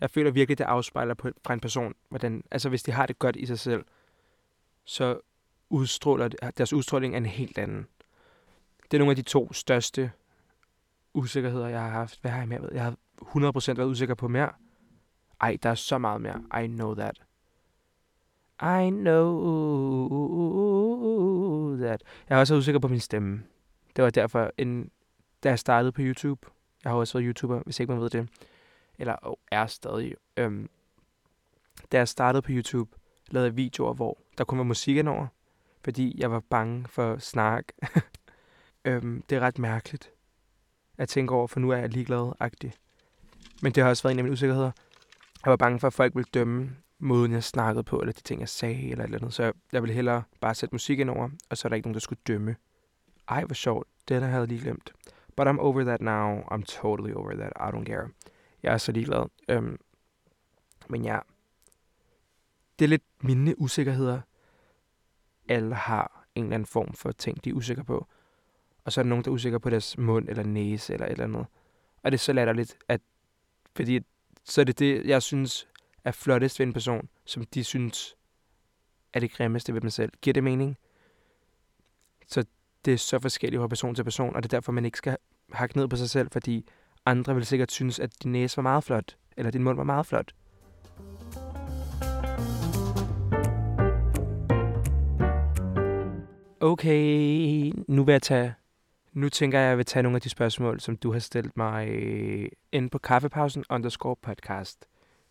Jeg 0.00 0.10
føler 0.10 0.30
virkelig, 0.30 0.58
det 0.58 0.64
afspejler 0.64 1.14
på, 1.14 1.30
fra 1.46 1.54
en 1.54 1.60
person, 1.60 1.94
hvordan, 2.08 2.44
altså 2.50 2.68
hvis 2.68 2.82
de 2.82 2.92
har 2.92 3.06
det 3.06 3.18
godt 3.18 3.36
i 3.36 3.46
sig 3.46 3.58
selv, 3.58 3.84
så 4.84 5.20
udstråler 5.70 6.28
deres 6.28 6.72
udstråling 6.72 7.14
er 7.14 7.18
en 7.18 7.26
helt 7.26 7.58
anden. 7.58 7.86
Det 8.90 8.96
er 8.96 8.98
nogle 8.98 9.10
af 9.12 9.16
de 9.16 9.22
to 9.22 9.52
største 9.52 10.10
usikkerheder, 11.14 11.68
jeg 11.68 11.80
har 11.80 11.90
haft. 11.90 12.20
Hvad 12.20 12.30
har 12.30 12.38
jeg 12.38 12.48
mere 12.48 12.68
Jeg 12.72 12.84
har 12.84 12.96
100% 13.22 13.74
været 13.74 13.88
usikker 13.88 14.14
på 14.14 14.28
mere. 14.28 14.50
Ej, 15.40 15.58
der 15.62 15.70
er 15.70 15.74
så 15.74 15.98
meget 15.98 16.20
mere. 16.20 16.62
I 16.64 16.66
know 16.66 16.94
that. 16.94 17.22
I 18.62 18.90
know 18.90 19.28
that. 21.76 22.02
Jeg 22.28 22.36
er 22.36 22.40
også 22.40 22.54
usikker 22.54 22.78
på 22.78 22.88
min 22.88 23.00
stemme. 23.00 23.42
Det 23.96 24.04
var 24.04 24.10
derfor, 24.10 24.50
en, 24.58 24.90
da 25.44 25.48
jeg 25.48 25.58
startede 25.58 25.92
på 25.92 26.00
YouTube, 26.02 26.46
jeg 26.84 26.92
har 26.92 26.98
også 26.98 27.18
været 27.18 27.26
YouTuber, 27.26 27.62
hvis 27.64 27.80
ikke 27.80 27.92
man 27.92 28.02
ved 28.02 28.10
det, 28.10 28.28
eller 28.98 29.16
oh, 29.22 29.34
er 29.52 29.66
stadig, 29.66 30.14
øhm, 30.36 30.70
da 31.92 31.96
jeg 31.96 32.08
startede 32.08 32.42
på 32.42 32.52
YouTube, 32.52 32.90
lavede 33.30 33.48
jeg 33.48 33.56
videoer, 33.56 33.94
hvor 33.94 34.18
der 34.38 34.44
kun 34.44 34.58
var 34.58 34.64
musik 34.64 34.96
indover. 34.96 35.26
fordi 35.84 36.14
jeg 36.18 36.30
var 36.30 36.40
bange 36.40 36.88
for 36.88 37.18
snak. 37.18 37.64
øhm, 38.84 39.22
det 39.30 39.36
er 39.36 39.40
ret 39.40 39.58
mærkeligt 39.58 40.10
at 40.98 41.08
tænke 41.08 41.34
over, 41.34 41.46
for 41.46 41.60
nu 41.60 41.70
er 41.70 41.76
jeg 41.76 41.88
ligeglad-agtig. 41.88 42.72
Men 43.62 43.72
det 43.72 43.82
har 43.82 43.90
også 43.90 44.02
været 44.02 44.12
en 44.12 44.18
af 44.18 44.24
mine 44.24 44.32
usikkerheder. 44.32 44.70
Jeg 45.44 45.50
var 45.50 45.56
bange 45.56 45.80
for, 45.80 45.86
at 45.86 45.92
folk 45.92 46.14
ville 46.14 46.28
dømme 46.34 46.76
måden, 46.98 47.32
jeg 47.32 47.44
snakkede 47.44 47.84
på, 47.84 48.00
eller 48.00 48.12
de 48.12 48.20
ting, 48.20 48.40
jeg 48.40 48.48
sagde, 48.48 48.90
eller 48.90 49.04
et 49.04 49.08
eller 49.08 49.18
andet. 49.18 49.34
Så 49.34 49.52
jeg 49.72 49.82
ville 49.82 49.94
hellere 49.94 50.22
bare 50.40 50.54
sætte 50.54 50.74
musik 50.74 50.98
ind 50.98 51.10
over, 51.10 51.30
og 51.50 51.56
så 51.56 51.68
er 51.68 51.70
der 51.70 51.76
ikke 51.76 51.88
nogen, 51.88 51.94
der 51.94 52.00
skulle 52.00 52.20
dømme. 52.26 52.56
Ej, 53.28 53.44
hvor 53.44 53.54
sjovt. 53.54 53.88
Den 54.08 54.22
havde 54.22 54.40
jeg 54.40 54.48
lige 54.48 54.60
glemt. 54.60 54.92
But 55.36 55.46
I'm 55.46 55.58
over 55.58 55.84
that 55.84 56.00
now. 56.00 56.40
I'm 56.40 56.62
totally 56.62 57.12
over 57.12 57.34
that. 57.34 57.52
I 57.56 57.76
don't 57.76 57.84
care. 57.84 58.08
Jeg 58.62 58.72
er 58.72 58.78
så 58.78 58.92
ligeglad. 58.92 59.26
Øhm, 59.48 59.78
men 60.88 61.04
ja, 61.04 61.18
det 62.78 62.84
er 62.84 62.88
lidt 62.88 63.02
mine 63.20 63.60
usikkerheder. 63.60 64.20
Alle 65.48 65.74
har 65.74 66.26
en 66.34 66.44
eller 66.44 66.54
anden 66.54 66.66
form 66.66 66.92
for 66.92 67.12
ting, 67.12 67.44
de 67.44 67.50
er 67.50 67.54
usikre 67.54 67.84
på. 67.84 68.06
Og 68.84 68.92
så 68.92 69.00
er 69.00 69.02
der 69.02 69.08
nogen, 69.08 69.24
der 69.24 69.30
er 69.30 69.34
usikre 69.34 69.60
på 69.60 69.70
deres 69.70 69.98
mund 69.98 70.28
eller 70.28 70.42
næse 70.42 70.92
eller 70.92 71.06
et 71.06 71.12
eller 71.12 71.24
andet. 71.24 71.46
Og 72.02 72.12
det 72.12 72.18
er 72.18 72.22
så 72.22 72.32
latterligt, 72.32 72.78
at 72.88 73.00
fordi 73.76 74.00
så 74.44 74.60
er 74.60 74.64
det 74.64 74.78
det, 74.78 75.06
jeg 75.06 75.22
synes 75.22 75.68
er 76.04 76.10
flottest 76.10 76.58
ved 76.58 76.66
en 76.66 76.72
person, 76.72 77.08
som 77.24 77.44
de 77.44 77.64
synes 77.64 78.16
er 79.12 79.20
det 79.20 79.32
grimmeste 79.32 79.74
ved 79.74 79.80
dem 79.80 79.90
selv. 79.90 80.12
Giver 80.22 80.34
det 80.34 80.44
mening? 80.44 80.76
Så 82.26 82.44
det 82.84 82.92
er 82.92 82.98
så 82.98 83.18
forskelligt 83.18 83.60
fra 83.60 83.68
person 83.68 83.94
til 83.94 84.04
person, 84.04 84.36
og 84.36 84.42
det 84.42 84.52
er 84.52 84.56
derfor, 84.56 84.72
man 84.72 84.84
ikke 84.84 84.98
skal 84.98 85.16
hakke 85.52 85.76
ned 85.76 85.88
på 85.88 85.96
sig 85.96 86.10
selv, 86.10 86.28
fordi 86.32 86.68
andre 87.06 87.34
vil 87.34 87.46
sikkert 87.46 87.72
synes, 87.72 87.98
at 87.98 88.22
din 88.22 88.32
næse 88.32 88.56
var 88.56 88.62
meget 88.62 88.84
flot, 88.84 89.16
eller 89.36 89.50
din 89.50 89.62
mund 89.62 89.76
var 89.76 89.84
meget 89.84 90.06
flot. 90.06 90.34
Okay, 96.60 97.72
nu 97.88 98.04
vil 98.04 98.12
jeg 98.12 98.22
tage 98.22 98.54
nu 99.18 99.28
tænker 99.28 99.58
jeg, 99.58 99.66
at 99.66 99.70
jeg 99.70 99.78
vil 99.78 99.86
tage 99.86 100.02
nogle 100.02 100.16
af 100.16 100.22
de 100.22 100.28
spørgsmål, 100.28 100.80
som 100.80 100.96
du 100.96 101.12
har 101.12 101.18
stillet 101.18 101.56
mig 101.56 101.88
øh, 101.88 102.48
ind 102.72 102.90
på 102.90 102.98
kaffepausen 102.98 103.64
underscore 103.70 104.16
podcast. 104.22 104.86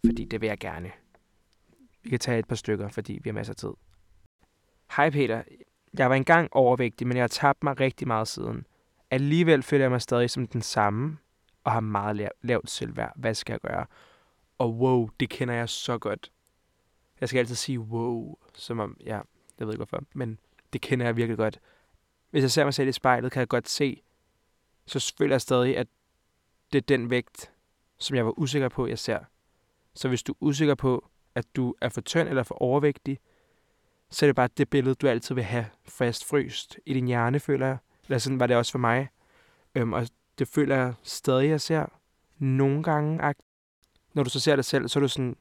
Fordi 0.05 0.25
det 0.25 0.41
vil 0.41 0.47
jeg 0.47 0.57
gerne. 0.57 0.91
Vi 2.03 2.09
kan 2.09 2.19
tage 2.19 2.39
et 2.39 2.47
par 2.47 2.55
stykker, 2.55 2.89
fordi 2.89 3.19
vi 3.23 3.29
har 3.29 3.33
masser 3.33 3.53
af 3.53 3.57
tid. 3.57 3.73
Hej 4.95 5.09
Peter. 5.09 5.43
Jeg 5.97 6.09
var 6.09 6.15
engang 6.15 6.49
overvægtig, 6.51 7.07
men 7.07 7.17
jeg 7.17 7.23
har 7.23 7.27
tabt 7.27 7.63
mig 7.63 7.79
rigtig 7.79 8.07
meget 8.07 8.27
siden. 8.27 8.65
Alligevel 9.11 9.63
føler 9.63 9.83
jeg 9.83 9.91
mig 9.91 10.01
stadig 10.01 10.29
som 10.29 10.47
den 10.47 10.61
samme, 10.61 11.17
og 11.63 11.71
har 11.71 11.79
meget 11.79 12.29
lavt 12.41 12.69
selvværd. 12.69 13.13
Hvad 13.15 13.33
skal 13.33 13.53
jeg 13.53 13.71
gøre? 13.71 13.85
Og 14.57 14.73
wow, 14.73 15.09
det 15.19 15.29
kender 15.29 15.53
jeg 15.53 15.69
så 15.69 15.97
godt. 15.97 16.31
Jeg 17.21 17.29
skal 17.29 17.39
altid 17.39 17.55
sige 17.55 17.79
wow, 17.79 18.35
som 18.53 18.79
om, 18.79 18.97
ja, 19.05 19.21
jeg 19.59 19.67
ved 19.67 19.73
ikke 19.73 19.77
hvorfor, 19.77 20.03
men 20.13 20.39
det 20.73 20.81
kender 20.81 21.05
jeg 21.05 21.15
virkelig 21.15 21.37
godt. 21.37 21.59
Hvis 22.29 22.41
jeg 22.41 22.51
ser 22.51 22.63
mig 22.63 22.73
selv 22.73 22.89
i 22.89 22.91
spejlet, 22.91 23.31
kan 23.31 23.39
jeg 23.39 23.47
godt 23.47 23.69
se, 23.69 24.01
så 24.85 25.13
føler 25.17 25.33
jeg 25.33 25.41
stadig, 25.41 25.77
at 25.77 25.87
det 26.73 26.77
er 26.77 26.85
den 26.97 27.09
vægt, 27.09 27.51
som 27.97 28.15
jeg 28.15 28.25
var 28.25 28.39
usikker 28.39 28.69
på, 28.69 28.87
jeg 28.87 28.99
ser. 28.99 29.19
Så 29.97 30.07
hvis 30.07 30.23
du 30.23 30.31
er 30.31 30.37
usikker 30.39 30.75
på, 30.75 31.09
at 31.35 31.45
du 31.55 31.75
er 31.81 31.89
for 31.89 32.01
tynd 32.01 32.29
eller 32.29 32.43
for 32.43 32.55
overvægtig, 32.55 33.19
så 34.09 34.25
er 34.25 34.27
det 34.27 34.35
bare 34.35 34.49
det 34.57 34.69
billede, 34.69 34.95
du 34.95 35.07
altid 35.07 35.35
vil 35.35 35.43
have 35.43 35.65
fast 35.85 36.25
fryst 36.25 36.79
i 36.85 36.93
din 36.93 37.07
hjerne, 37.07 37.39
føler 37.39 37.67
jeg. 37.67 37.77
Eller 38.05 38.17
sådan 38.17 38.39
var 38.39 38.47
det 38.47 38.57
også 38.57 38.71
for 38.71 38.79
mig. 38.79 39.09
Øhm, 39.75 39.93
og 39.93 40.07
det 40.39 40.47
føler 40.47 40.75
jeg 40.75 40.93
stadig, 41.03 41.49
jeg 41.49 41.61
ser 41.61 41.85
nogle 42.37 42.83
gange. 42.83 43.33
Når 44.13 44.23
du 44.23 44.29
så 44.29 44.39
ser 44.39 44.55
dig 44.55 44.65
selv, 44.65 44.87
så 44.87 44.99
er 44.99 45.01
du 45.01 45.07
sådan, 45.07 45.35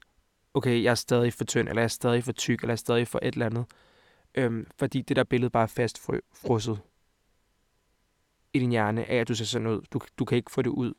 okay, 0.54 0.82
jeg 0.82 0.90
er 0.90 0.94
stadig 0.94 1.32
for 1.32 1.44
tynd, 1.44 1.68
eller 1.68 1.82
jeg 1.82 1.84
er 1.84 1.88
stadig 1.88 2.24
for 2.24 2.32
tyk, 2.32 2.60
eller 2.60 2.72
jeg 2.72 2.76
er 2.76 2.76
stadig 2.76 3.08
for 3.08 3.18
et 3.22 3.32
eller 3.32 3.46
andet. 3.46 3.64
Øhm, 4.34 4.66
fordi 4.78 5.02
det 5.02 5.16
der 5.16 5.24
billede 5.24 5.50
bare 5.50 5.62
er 5.62 5.66
fast 5.66 5.98
frosset 6.34 6.80
i 8.52 8.58
din 8.58 8.70
hjerne 8.70 9.04
af, 9.04 9.16
at 9.16 9.28
du 9.28 9.34
ser 9.34 9.44
sådan 9.44 9.68
ud. 9.68 9.82
Du, 9.92 10.00
du 10.18 10.24
kan 10.24 10.36
ikke 10.36 10.50
få 10.50 10.62
det 10.62 10.70
ud. 10.70 10.94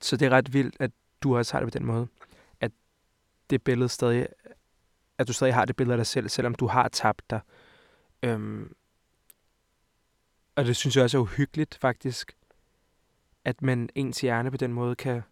Så 0.00 0.16
det 0.16 0.26
er 0.26 0.30
ret 0.30 0.52
vildt, 0.52 0.76
at 0.80 0.90
du 1.22 1.36
også 1.36 1.52
har 1.52 1.60
det 1.60 1.72
på 1.72 1.78
den 1.78 1.86
måde. 1.86 2.08
Det 3.50 3.62
billede 3.62 3.88
stadig, 3.88 4.26
at 5.18 5.28
du 5.28 5.32
stadig 5.32 5.54
har 5.54 5.64
det 5.64 5.76
billede 5.76 5.94
af 5.94 5.98
dig 5.98 6.06
selv, 6.06 6.28
selvom 6.28 6.54
du 6.54 6.66
har 6.66 6.88
tabt 6.88 7.30
dig. 7.30 7.40
Øhm, 8.22 8.74
og 10.56 10.64
det 10.64 10.76
synes 10.76 10.96
jeg 10.96 11.04
også 11.04 11.18
er 11.18 11.22
uhyggeligt, 11.22 11.78
faktisk. 11.80 12.36
At 13.44 13.62
man 13.62 13.88
ens 13.94 14.20
hjerne 14.20 14.50
på 14.50 14.56
den 14.56 14.72
måde 14.72 14.96
kan 14.96 15.22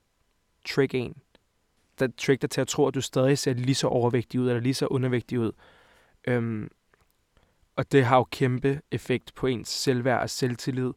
trick 0.68 0.94
en. 0.94 1.16
Der 1.98 2.08
trick 2.18 2.42
dig 2.42 2.50
til 2.50 2.60
at 2.60 2.68
tro, 2.68 2.86
at 2.86 2.94
du 2.94 3.00
stadig 3.00 3.38
ser 3.38 3.52
lige 3.52 3.74
så 3.74 3.86
overvægtig 3.86 4.40
ud, 4.40 4.48
eller 4.48 4.60
lige 4.60 4.74
så 4.74 4.86
undervægtig 4.86 5.40
ud. 5.40 5.52
Øhm, 6.26 6.70
og 7.76 7.92
det 7.92 8.04
har 8.04 8.16
jo 8.16 8.24
kæmpe 8.24 8.80
effekt 8.90 9.34
på 9.34 9.46
ens 9.46 9.68
selvværd 9.68 10.22
og 10.22 10.30
selvtillid. 10.30 10.92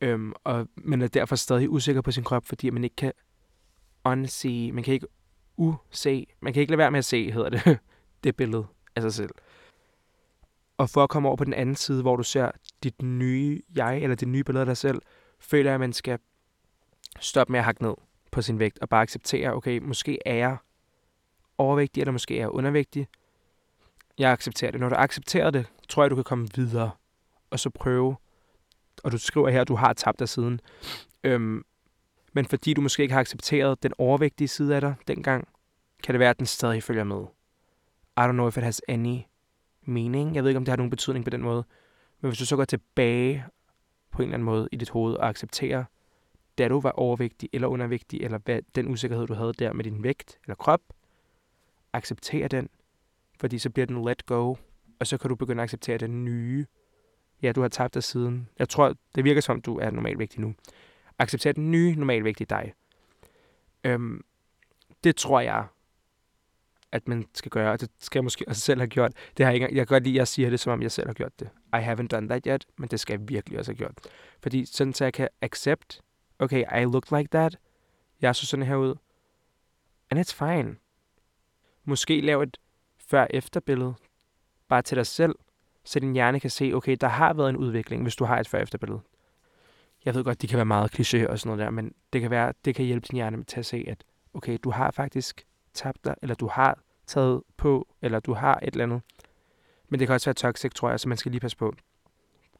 Øhm, 0.00 0.32
og 0.44 0.68
man 0.76 1.02
er 1.02 1.08
derfor 1.08 1.36
stadig 1.36 1.70
usikker 1.70 2.02
på 2.02 2.10
sin 2.10 2.24
krop, 2.24 2.46
fordi 2.46 2.70
man 2.70 2.84
ikke 2.84 2.96
kan 2.96 3.12
unsee, 4.04 4.72
man 4.72 4.84
kan 4.84 4.94
ikke 4.94 5.06
use, 5.58 6.26
man 6.40 6.52
kan 6.52 6.60
ikke 6.60 6.70
lade 6.70 6.78
være 6.78 6.90
med 6.90 6.98
at 6.98 7.04
se, 7.04 7.30
hedder 7.30 7.48
det, 7.48 7.78
det 8.24 8.36
billede 8.36 8.66
af 8.96 9.02
sig 9.02 9.12
selv. 9.12 9.30
Og 10.78 10.90
for 10.90 11.02
at 11.04 11.10
komme 11.10 11.28
over 11.28 11.36
på 11.36 11.44
den 11.44 11.54
anden 11.54 11.74
side, 11.74 12.02
hvor 12.02 12.16
du 12.16 12.22
ser 12.22 12.50
dit 12.82 13.02
nye 13.02 13.62
jeg, 13.74 14.02
eller 14.02 14.16
det 14.16 14.28
nye 14.28 14.44
billede 14.44 14.62
af 14.62 14.66
dig 14.66 14.76
selv, 14.76 15.02
føler 15.40 15.70
jeg, 15.70 15.74
at 15.74 15.80
man 15.80 15.92
skal 15.92 16.18
stoppe 17.20 17.52
med 17.52 17.58
at 17.58 17.64
hakke 17.64 17.82
ned 17.82 17.94
på 18.30 18.42
sin 18.42 18.58
vægt, 18.58 18.78
og 18.78 18.88
bare 18.88 19.02
acceptere, 19.02 19.54
okay, 19.54 19.78
måske 19.78 20.18
er 20.26 20.34
jeg 20.34 20.56
overvægtig, 21.58 22.00
eller 22.00 22.12
måske 22.12 22.34
er 22.34 22.40
jeg 22.40 22.50
undervægtig. 22.50 23.08
Jeg 24.18 24.32
accepterer 24.32 24.70
det. 24.70 24.80
Når 24.80 24.88
du 24.88 24.94
accepterer 24.94 25.50
det, 25.50 25.66
tror 25.88 26.02
jeg, 26.02 26.10
du 26.10 26.14
kan 26.14 26.24
komme 26.24 26.48
videre, 26.54 26.90
og 27.50 27.60
så 27.60 27.70
prøve, 27.70 28.16
og 29.04 29.12
du 29.12 29.18
skriver 29.18 29.48
her, 29.48 29.60
at 29.60 29.68
du 29.68 29.74
har 29.74 29.92
tabt 29.92 30.18
dig 30.18 30.28
siden. 30.28 30.60
Øhm, 31.24 31.64
men 32.38 32.46
fordi 32.46 32.74
du 32.74 32.80
måske 32.80 33.02
ikke 33.02 33.12
har 33.12 33.20
accepteret 33.20 33.82
den 33.82 33.92
overvægtige 33.98 34.48
side 34.48 34.74
af 34.74 34.80
dig 34.80 34.94
dengang, 35.08 35.48
kan 36.02 36.12
det 36.12 36.18
være, 36.18 36.30
at 36.30 36.38
den 36.38 36.46
stadig 36.46 36.82
følger 36.82 37.04
med. 37.04 37.24
I 38.16 38.20
don't 38.20 38.32
know 38.32 38.48
if 38.48 38.56
it 38.56 38.62
has 38.62 38.82
any 38.88 39.18
mening. 39.82 40.34
Jeg 40.34 40.42
ved 40.42 40.50
ikke, 40.50 40.56
om 40.56 40.64
det 40.64 40.72
har 40.72 40.76
nogen 40.76 40.90
betydning 40.90 41.24
på 41.24 41.30
den 41.30 41.42
måde. 41.42 41.64
Men 42.20 42.28
hvis 42.28 42.38
du 42.38 42.46
så 42.46 42.56
går 42.56 42.64
tilbage 42.64 43.44
på 44.10 44.22
en 44.22 44.28
eller 44.28 44.34
anden 44.34 44.44
måde 44.44 44.68
i 44.72 44.76
dit 44.76 44.90
hoved 44.90 45.14
og 45.14 45.28
accepterer, 45.28 45.84
da 46.58 46.68
du 46.68 46.80
var 46.80 46.90
overvægtig 46.90 47.48
eller 47.52 47.68
undervægtig, 47.68 48.20
eller 48.20 48.38
hvad, 48.38 48.60
den 48.74 48.88
usikkerhed, 48.88 49.26
du 49.26 49.34
havde 49.34 49.52
der 49.52 49.72
med 49.72 49.84
din 49.84 50.02
vægt 50.02 50.38
eller 50.44 50.54
krop, 50.54 50.82
accepter 51.92 52.48
den, 52.48 52.68
fordi 53.40 53.58
så 53.58 53.70
bliver 53.70 53.86
den 53.86 54.04
let 54.04 54.26
go, 54.26 54.54
og 55.00 55.06
så 55.06 55.18
kan 55.18 55.28
du 55.28 55.36
begynde 55.36 55.62
at 55.62 55.64
acceptere 55.64 55.98
den 55.98 56.24
nye. 56.24 56.66
Ja, 57.42 57.52
du 57.52 57.60
har 57.60 57.68
tabt 57.68 57.94
dig 57.94 58.02
siden. 58.02 58.48
Jeg 58.58 58.68
tror, 58.68 58.94
det 59.14 59.24
virker 59.24 59.40
som, 59.40 59.60
du 59.60 59.78
er 59.78 59.90
normalvægtig 59.90 60.40
nu 60.40 60.54
acceptere 61.18 61.52
den 61.52 61.70
nye 61.70 61.94
normalvægtige 61.94 62.46
dig. 62.50 62.74
Øhm, 63.84 64.24
det 65.04 65.16
tror 65.16 65.40
jeg 65.40 65.66
at 66.92 67.08
man 67.08 67.26
skal 67.34 67.50
gøre, 67.50 67.72
og 67.72 67.80
det 67.80 67.90
skal 67.98 68.18
jeg 68.18 68.24
måske 68.24 68.44
også 68.48 68.60
selv 68.60 68.80
have 68.80 68.88
gjort. 68.88 69.12
Det 69.36 69.46
har 69.46 69.52
jeg, 69.52 69.54
ikke, 69.54 69.66
jeg 69.66 69.86
kan 69.86 69.94
godt 69.94 70.04
lide, 70.04 70.14
at 70.14 70.18
jeg 70.18 70.28
siger 70.28 70.50
det, 70.50 70.60
som 70.60 70.72
om 70.72 70.82
jeg 70.82 70.92
selv 70.92 71.06
har 71.06 71.14
gjort 71.14 71.40
det. 71.40 71.48
I 71.72 71.76
haven't 71.76 72.06
done 72.06 72.28
that 72.28 72.44
yet, 72.46 72.66
men 72.78 72.88
det 72.88 73.00
skal 73.00 73.18
jeg 73.18 73.28
virkelig 73.28 73.58
også 73.58 73.70
have 73.72 73.76
gjort. 73.76 73.94
Fordi 74.42 74.64
sådan, 74.64 74.94
så 74.94 75.04
jeg 75.04 75.12
kan 75.12 75.28
accept, 75.40 76.00
okay, 76.38 76.64
I 76.80 76.84
look 76.84 77.10
like 77.10 77.28
that, 77.30 77.58
jeg 78.20 78.36
så 78.36 78.46
sådan 78.46 78.66
her 78.66 78.76
ud, 78.76 78.94
and 80.10 80.20
it's 80.20 80.46
fine. 80.46 80.76
Måske 81.84 82.20
lave 82.20 82.42
et 82.42 82.56
før-efter 82.98 83.60
billede, 83.60 83.94
bare 84.68 84.82
til 84.82 84.96
dig 84.96 85.06
selv, 85.06 85.34
så 85.84 86.00
din 86.00 86.12
hjerne 86.12 86.40
kan 86.40 86.50
se, 86.50 86.72
okay, 86.74 86.96
der 87.00 87.08
har 87.08 87.34
været 87.34 87.50
en 87.50 87.56
udvikling, 87.56 88.02
hvis 88.02 88.16
du 88.16 88.24
har 88.24 88.40
et 88.40 88.48
før-efter 88.48 88.78
billede. 88.78 89.00
Jeg 90.08 90.14
ved 90.14 90.24
godt, 90.24 90.42
de 90.42 90.46
kan 90.46 90.56
være 90.56 90.64
meget 90.64 90.94
kliché 90.94 91.28
og 91.28 91.38
sådan 91.38 91.48
noget 91.48 91.58
der, 91.58 91.70
men 91.70 91.94
det 92.12 92.20
kan 92.20 92.30
være, 92.30 92.52
det 92.64 92.74
kan 92.74 92.84
hjælpe 92.84 93.06
din 93.10 93.16
hjerne 93.16 93.44
til 93.44 93.58
at 93.58 93.66
se, 93.66 93.84
at 93.88 94.04
okay, 94.34 94.58
du 94.64 94.70
har 94.70 94.90
faktisk 94.90 95.46
tabt 95.74 96.04
dig, 96.04 96.14
eller 96.22 96.34
du 96.34 96.46
har 96.46 96.78
taget 97.06 97.42
på, 97.56 97.88
eller 98.02 98.20
du 98.20 98.34
har 98.34 98.58
et 98.62 98.72
eller 98.72 98.84
andet. 98.84 99.02
Men 99.88 100.00
det 100.00 100.08
kan 100.08 100.14
også 100.14 100.26
være 100.26 100.34
toxic, 100.34 100.72
tror 100.72 100.90
jeg, 100.90 101.00
så 101.00 101.08
man 101.08 101.18
skal 101.18 101.30
lige 101.32 101.40
passe 101.40 101.56
på. 101.56 101.74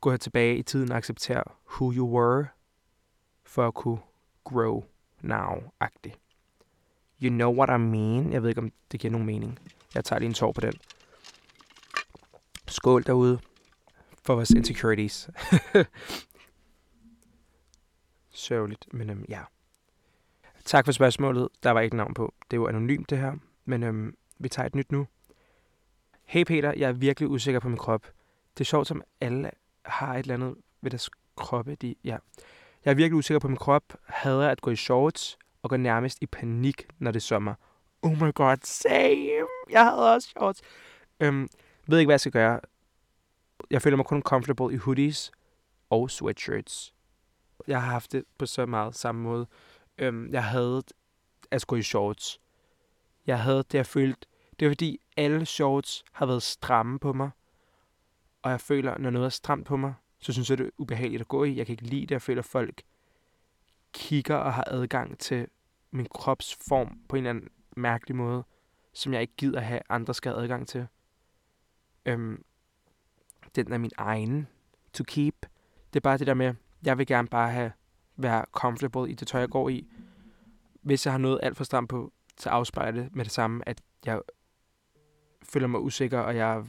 Gå 0.01 0.11
her 0.11 0.17
tilbage 0.17 0.57
i 0.57 0.63
tiden 0.63 0.93
og 0.93 0.97
acceptere 0.97 1.43
who 1.71 1.93
you 1.93 2.19
were, 2.19 2.47
for 3.45 3.67
at 3.69 3.75
kunne 3.75 3.99
grow 4.45 4.85
now-agtigt. 5.25 6.19
You 7.23 7.31
know 7.31 7.55
what 7.55 7.81
I 7.81 7.83
mean? 7.83 8.33
Jeg 8.33 8.43
ved 8.43 8.49
ikke, 8.49 8.61
om 8.61 8.73
det 8.93 9.01
giver 9.01 9.13
nogen 9.13 9.27
mening. 9.27 9.59
Jeg 9.95 10.05
tager 10.05 10.21
lige 10.21 10.29
en 10.29 10.35
tår 10.35 10.53
på 10.53 10.61
den. 10.61 10.73
Skål 12.67 13.03
derude 13.03 13.39
for 14.23 14.35
vores 14.35 14.51
insecurities. 14.51 15.31
Sørgeligt, 18.39 18.95
men 18.95 19.11
øhm, 19.11 19.25
ja. 19.29 19.41
Tak 20.65 20.85
for 20.85 20.93
spørgsmålet. 20.93 21.49
Der 21.63 21.71
var 21.71 21.81
ikke 21.81 21.97
navn 21.97 22.15
på. 22.15 22.35
Det 22.51 22.57
er 22.57 22.61
jo 22.61 22.69
anonymt, 22.69 23.11
det 23.11 23.19
her. 23.19 23.35
Men 23.65 23.83
øhm, 23.83 24.17
vi 24.39 24.49
tager 24.49 24.67
et 24.67 24.75
nyt 24.75 24.93
nu. 24.93 25.07
Hey 26.25 26.45
Peter, 26.45 26.73
jeg 26.77 26.89
er 26.89 26.93
virkelig 26.93 27.29
usikker 27.29 27.61
på 27.61 27.69
min 27.69 27.79
krop. 27.79 28.07
Det 28.55 28.61
er 28.61 28.65
sjovt, 28.65 28.87
som 28.87 29.03
alle 29.21 29.51
har 29.83 30.15
et 30.15 30.19
eller 30.19 30.35
andet 30.35 30.55
ved 30.81 30.91
deres 30.91 31.11
kroppe. 31.37 31.75
De, 31.75 31.95
ja. 32.05 32.17
Jeg 32.85 32.91
er 32.91 32.95
virkelig 32.95 33.19
usikker 33.19 33.39
på 33.39 33.49
min 33.49 33.57
krop. 33.57 33.83
Hader 34.05 34.49
at 34.49 34.61
gå 34.61 34.71
i 34.71 34.77
shorts 34.77 35.39
og 35.63 35.71
går 35.71 35.77
nærmest 35.77 36.19
i 36.21 36.27
panik, 36.27 36.87
når 36.99 37.11
det 37.11 37.21
er 37.21 37.21
sommer. 37.21 37.55
Oh 38.03 38.23
my 38.23 38.35
god, 38.35 38.57
same! 38.65 39.49
Jeg 39.71 39.85
havde 39.85 40.15
også 40.15 40.29
shorts. 40.29 40.63
Øhm, 41.21 41.49
ved 41.87 41.99
ikke, 41.99 42.09
hvad 42.09 42.15
jeg 42.15 42.21
skal 42.21 42.33
gøre. 42.33 42.61
Jeg 43.71 43.83
føler 43.83 43.97
mig 43.97 44.07
kun 44.07 44.23
comfortable 44.23 44.75
i 44.75 44.77
hoodies 44.77 45.33
og 45.91 46.11
sweatshirts. 46.11 46.95
Jeg 47.67 47.83
har 47.83 47.91
haft 47.91 48.13
det 48.13 48.25
på 48.39 48.47
så 48.47 48.67
meget 48.67 48.95
samme 48.95 49.23
måde. 49.23 49.47
Øhm, 49.99 50.31
jeg 50.33 50.45
havde 50.45 50.83
at 51.51 51.67
gå 51.67 51.77
i 51.77 51.83
shorts. 51.83 52.41
Jeg 53.27 53.43
havde 53.43 53.59
det, 53.59 53.75
jeg 53.75 53.87
følte. 53.87 54.27
Det 54.59 54.69
var 54.69 54.71
fordi, 54.71 55.01
alle 55.17 55.47
shorts 55.47 56.05
har 56.13 56.27
været 56.27 56.43
stramme 56.43 56.99
på 56.99 57.13
mig. 57.13 57.31
Og 58.43 58.51
jeg 58.51 58.61
føler, 58.61 58.99
når 58.99 59.11
noget 59.11 59.27
er 59.27 59.31
stramt 59.31 59.67
på 59.67 59.77
mig, 59.77 59.95
så 60.19 60.33
synes 60.33 60.51
jeg, 60.51 60.59
det 60.59 60.67
er 60.67 60.71
ubehageligt 60.79 61.21
at 61.21 61.29
gå 61.29 61.45
i. 61.45 61.57
Jeg 61.57 61.67
kan 61.67 61.73
ikke 61.73 61.87
lide 61.87 62.01
det. 62.01 62.11
Jeg 62.11 62.23
føler, 62.23 62.43
at 62.43 62.47
folk 62.47 62.83
kigger 63.93 64.37
og 64.37 64.55
har 64.55 64.65
adgang 64.67 65.19
til 65.19 65.47
min 65.91 66.07
kropsform 66.07 67.01
på 67.09 67.17
en 67.17 67.23
eller 67.23 67.31
anden 67.31 67.49
mærkelig 67.77 68.17
måde, 68.17 68.45
som 68.93 69.13
jeg 69.13 69.21
ikke 69.21 69.37
gider 69.37 69.61
have, 69.61 69.81
andre 69.89 70.15
skal 70.15 70.33
have 70.33 70.43
adgang 70.43 70.69
til. 70.69 70.87
Øhm, 72.07 72.45
den 73.55 73.73
er 73.73 73.79
min 73.79 73.91
egen 73.97 74.49
to 74.93 75.05
keep. 75.05 75.35
Det 75.93 75.97
er 75.97 76.01
bare 76.01 76.19
det 76.19 76.27
der 76.27 76.35
med, 76.35 76.55
jeg 76.85 76.99
vil 76.99 77.07
gerne 77.07 77.29
bare 77.29 77.51
have 77.51 77.73
være 78.17 78.45
comfortable 78.53 79.11
i 79.11 79.15
det 79.15 79.29
tøj, 79.29 79.41
jeg 79.41 79.49
går 79.49 79.69
i. 79.69 79.87
Hvis 80.83 81.07
jeg 81.07 81.13
har 81.13 81.19
noget 81.19 81.41
alt 81.43 81.57
for 81.57 81.65
stramt 81.65 81.89
på, 81.89 82.13
så 82.39 82.51
afspejler 82.51 83.03
det 83.03 83.17
med 83.17 83.25
det 83.25 83.33
samme, 83.33 83.69
at 83.69 83.81
jeg 84.05 84.21
føler 85.43 85.67
mig 85.67 85.81
usikker, 85.81 86.21
og 86.21 86.37
jeg 86.37 86.65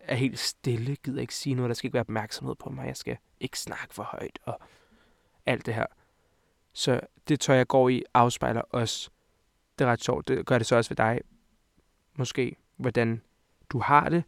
er 0.00 0.14
helt 0.14 0.38
stille, 0.38 0.96
gider 0.96 1.20
ikke 1.20 1.34
sige 1.34 1.54
noget, 1.54 1.68
der 1.68 1.74
skal 1.74 1.86
ikke 1.88 1.94
være 1.94 2.00
opmærksomhed 2.00 2.54
på 2.54 2.70
mig, 2.70 2.86
jeg 2.86 2.96
skal 2.96 3.16
ikke 3.40 3.58
snakke 3.58 3.94
for 3.94 4.02
højt, 4.02 4.38
og 4.42 4.60
alt 5.46 5.66
det 5.66 5.74
her. 5.74 5.86
Så 6.72 7.00
det 7.28 7.40
tøj, 7.40 7.56
jeg 7.56 7.66
går 7.66 7.88
i, 7.88 8.02
afspejler 8.14 8.60
også, 8.60 9.10
det 9.78 9.84
er 9.84 9.90
ret 9.90 10.04
sjovt, 10.04 10.28
det 10.28 10.46
gør 10.46 10.58
det 10.58 10.66
så 10.66 10.76
også 10.76 10.90
ved 10.90 10.96
dig, 10.96 11.20
måske, 12.14 12.56
hvordan 12.76 13.22
du 13.70 13.78
har 13.78 14.08
det, 14.08 14.24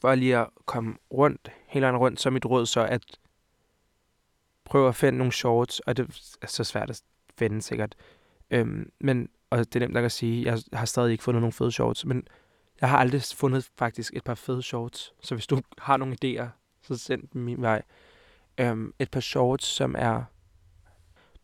for 0.00 0.14
lige 0.14 0.38
at 0.38 0.48
komme 0.64 0.96
rundt, 1.12 1.52
hele 1.66 1.86
vejen 1.86 1.96
rundt, 1.96 2.20
så 2.20 2.28
er 2.28 2.30
mit 2.30 2.46
råd 2.46 2.66
så, 2.66 2.80
at 2.80 3.18
prøver 4.64 4.88
at 4.88 4.94
finde 4.94 5.18
nogle 5.18 5.32
shorts, 5.32 5.80
og 5.80 5.96
det 5.96 6.36
er 6.42 6.46
så 6.46 6.64
svært 6.64 6.90
at 6.90 7.02
finde 7.38 7.62
sikkert. 7.62 7.94
Øhm, 8.50 8.92
men, 9.00 9.28
og 9.50 9.58
det 9.58 9.76
er 9.76 9.80
nemt 9.80 9.92
nok 9.92 10.04
at 10.04 10.12
sige, 10.12 10.44
jeg 10.44 10.58
har 10.72 10.86
stadig 10.86 11.12
ikke 11.12 11.24
fundet 11.24 11.40
nogle 11.40 11.52
fede 11.52 11.72
shorts, 11.72 12.04
men 12.04 12.26
jeg 12.80 12.88
har 12.88 12.98
aldrig 12.98 13.22
fundet 13.34 13.70
faktisk 13.78 14.14
et 14.14 14.24
par 14.24 14.34
fede 14.34 14.62
shorts. 14.62 15.14
Så 15.22 15.34
hvis 15.34 15.46
du 15.46 15.60
har 15.78 15.96
nogle 15.96 16.16
idéer, 16.24 16.46
så 16.82 16.96
send 16.96 17.28
dem 17.32 17.42
min 17.42 17.62
vej. 17.62 17.82
Øhm, 18.58 18.94
et 18.98 19.10
par 19.10 19.20
shorts, 19.20 19.66
som 19.66 19.94
er... 19.98 20.24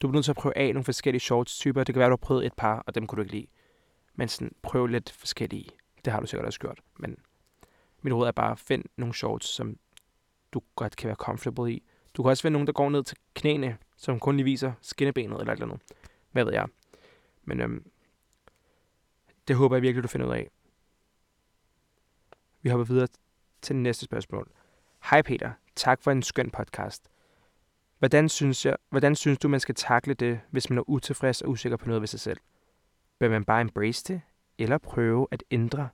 Du 0.00 0.08
er 0.08 0.12
nødt 0.12 0.24
til 0.24 0.32
at 0.32 0.36
prøve 0.36 0.58
af 0.58 0.74
nogle 0.74 0.84
forskellige 0.84 1.20
shorts-typer. 1.20 1.84
Det 1.84 1.94
kan 1.94 2.00
være, 2.00 2.08
du 2.08 2.12
har 2.12 2.16
prøvet 2.16 2.46
et 2.46 2.52
par, 2.56 2.82
og 2.86 2.94
dem 2.94 3.06
kunne 3.06 3.16
du 3.16 3.22
ikke 3.22 3.34
lide. 3.34 3.46
Men 4.14 4.28
sådan, 4.28 4.54
prøv 4.62 4.86
lidt 4.86 5.10
forskellige 5.12 5.68
Det 6.04 6.12
har 6.12 6.20
du 6.20 6.26
sikkert 6.26 6.46
også 6.46 6.60
gjort. 6.60 6.80
Men 6.98 7.16
mit 8.02 8.12
råd 8.12 8.26
er 8.26 8.32
bare, 8.32 8.56
find 8.56 8.84
nogle 8.96 9.14
shorts, 9.14 9.46
som 9.46 9.76
du 10.52 10.62
godt 10.76 10.96
kan 10.96 11.08
være 11.08 11.16
comfortable 11.16 11.72
i. 11.72 11.82
Du 12.14 12.22
kan 12.22 12.30
også 12.30 12.42
finde 12.42 12.52
nogen, 12.52 12.66
der 12.66 12.72
går 12.72 12.90
ned 12.90 13.04
til 13.04 13.16
knæene, 13.34 13.78
som 13.96 14.20
kun 14.20 14.36
lige 14.36 14.44
viser 14.44 14.72
skinnebenet 14.80 15.40
eller 15.40 15.52
et 15.52 15.56
eller 15.56 15.66
andet. 15.66 15.80
Hvad 16.32 16.44
ved 16.44 16.52
jeg. 16.52 16.66
Men 17.44 17.60
øhm, 17.60 17.90
det 19.48 19.56
håber 19.56 19.76
jeg 19.76 19.82
virkelig, 19.82 20.02
du 20.02 20.08
finder 20.08 20.26
ud 20.26 20.32
af. 20.32 20.50
Vi 22.62 22.68
hopper 22.68 22.84
videre 22.84 23.08
til 23.62 23.76
næste 23.76 24.04
spørgsmål. 24.04 24.50
Hej 25.10 25.22
Peter, 25.22 25.52
tak 25.76 26.02
for 26.02 26.10
en 26.10 26.22
skøn 26.22 26.50
podcast. 26.50 27.10
Hvordan 27.98 28.28
synes, 28.28 28.66
jeg, 28.66 28.76
hvordan 28.90 29.16
synes 29.16 29.38
du, 29.38 29.48
man 29.48 29.60
skal 29.60 29.74
takle 29.74 30.14
det, 30.14 30.40
hvis 30.50 30.70
man 30.70 30.78
er 30.78 30.90
utilfreds 30.90 31.42
og 31.42 31.50
usikker 31.50 31.76
på 31.76 31.86
noget 31.86 32.02
ved 32.02 32.06
sig 32.08 32.20
selv? 32.20 32.40
Bør 33.18 33.28
man 33.28 33.44
bare 33.44 33.60
embrace 33.60 34.04
det, 34.12 34.22
eller 34.58 34.78
prøve 34.78 35.26
at 35.30 35.44
ændre 35.50 35.88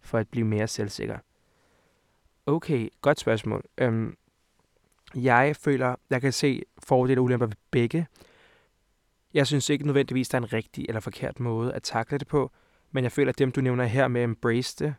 for 0.00 0.18
at 0.18 0.28
blive 0.28 0.46
mere 0.46 0.68
selvsikker? 0.68 1.18
Okay, 2.46 2.88
godt 3.00 3.20
spørgsmål. 3.20 3.64
Øhm, 3.78 4.16
jeg 5.14 5.56
føler, 5.56 5.94
jeg 6.10 6.20
kan 6.20 6.32
se 6.32 6.62
fordele 6.78 7.20
og 7.20 7.24
ulemper 7.24 7.46
ved 7.46 7.56
begge. 7.70 8.06
Jeg 9.34 9.46
synes 9.46 9.70
ikke 9.70 9.86
nødvendigvis, 9.86 10.28
der 10.28 10.38
er 10.38 10.42
en 10.42 10.52
rigtig 10.52 10.84
eller 10.88 11.00
forkert 11.00 11.40
måde 11.40 11.74
at 11.74 11.82
takle 11.82 12.18
det 12.18 12.28
på, 12.28 12.52
men 12.90 13.04
jeg 13.04 13.12
føler, 13.12 13.32
at 13.32 13.38
dem, 13.38 13.52
du 13.52 13.60
nævner 13.60 13.84
her 13.84 14.08
med 14.08 14.22
embrace 14.22 14.84
det, 14.84 14.94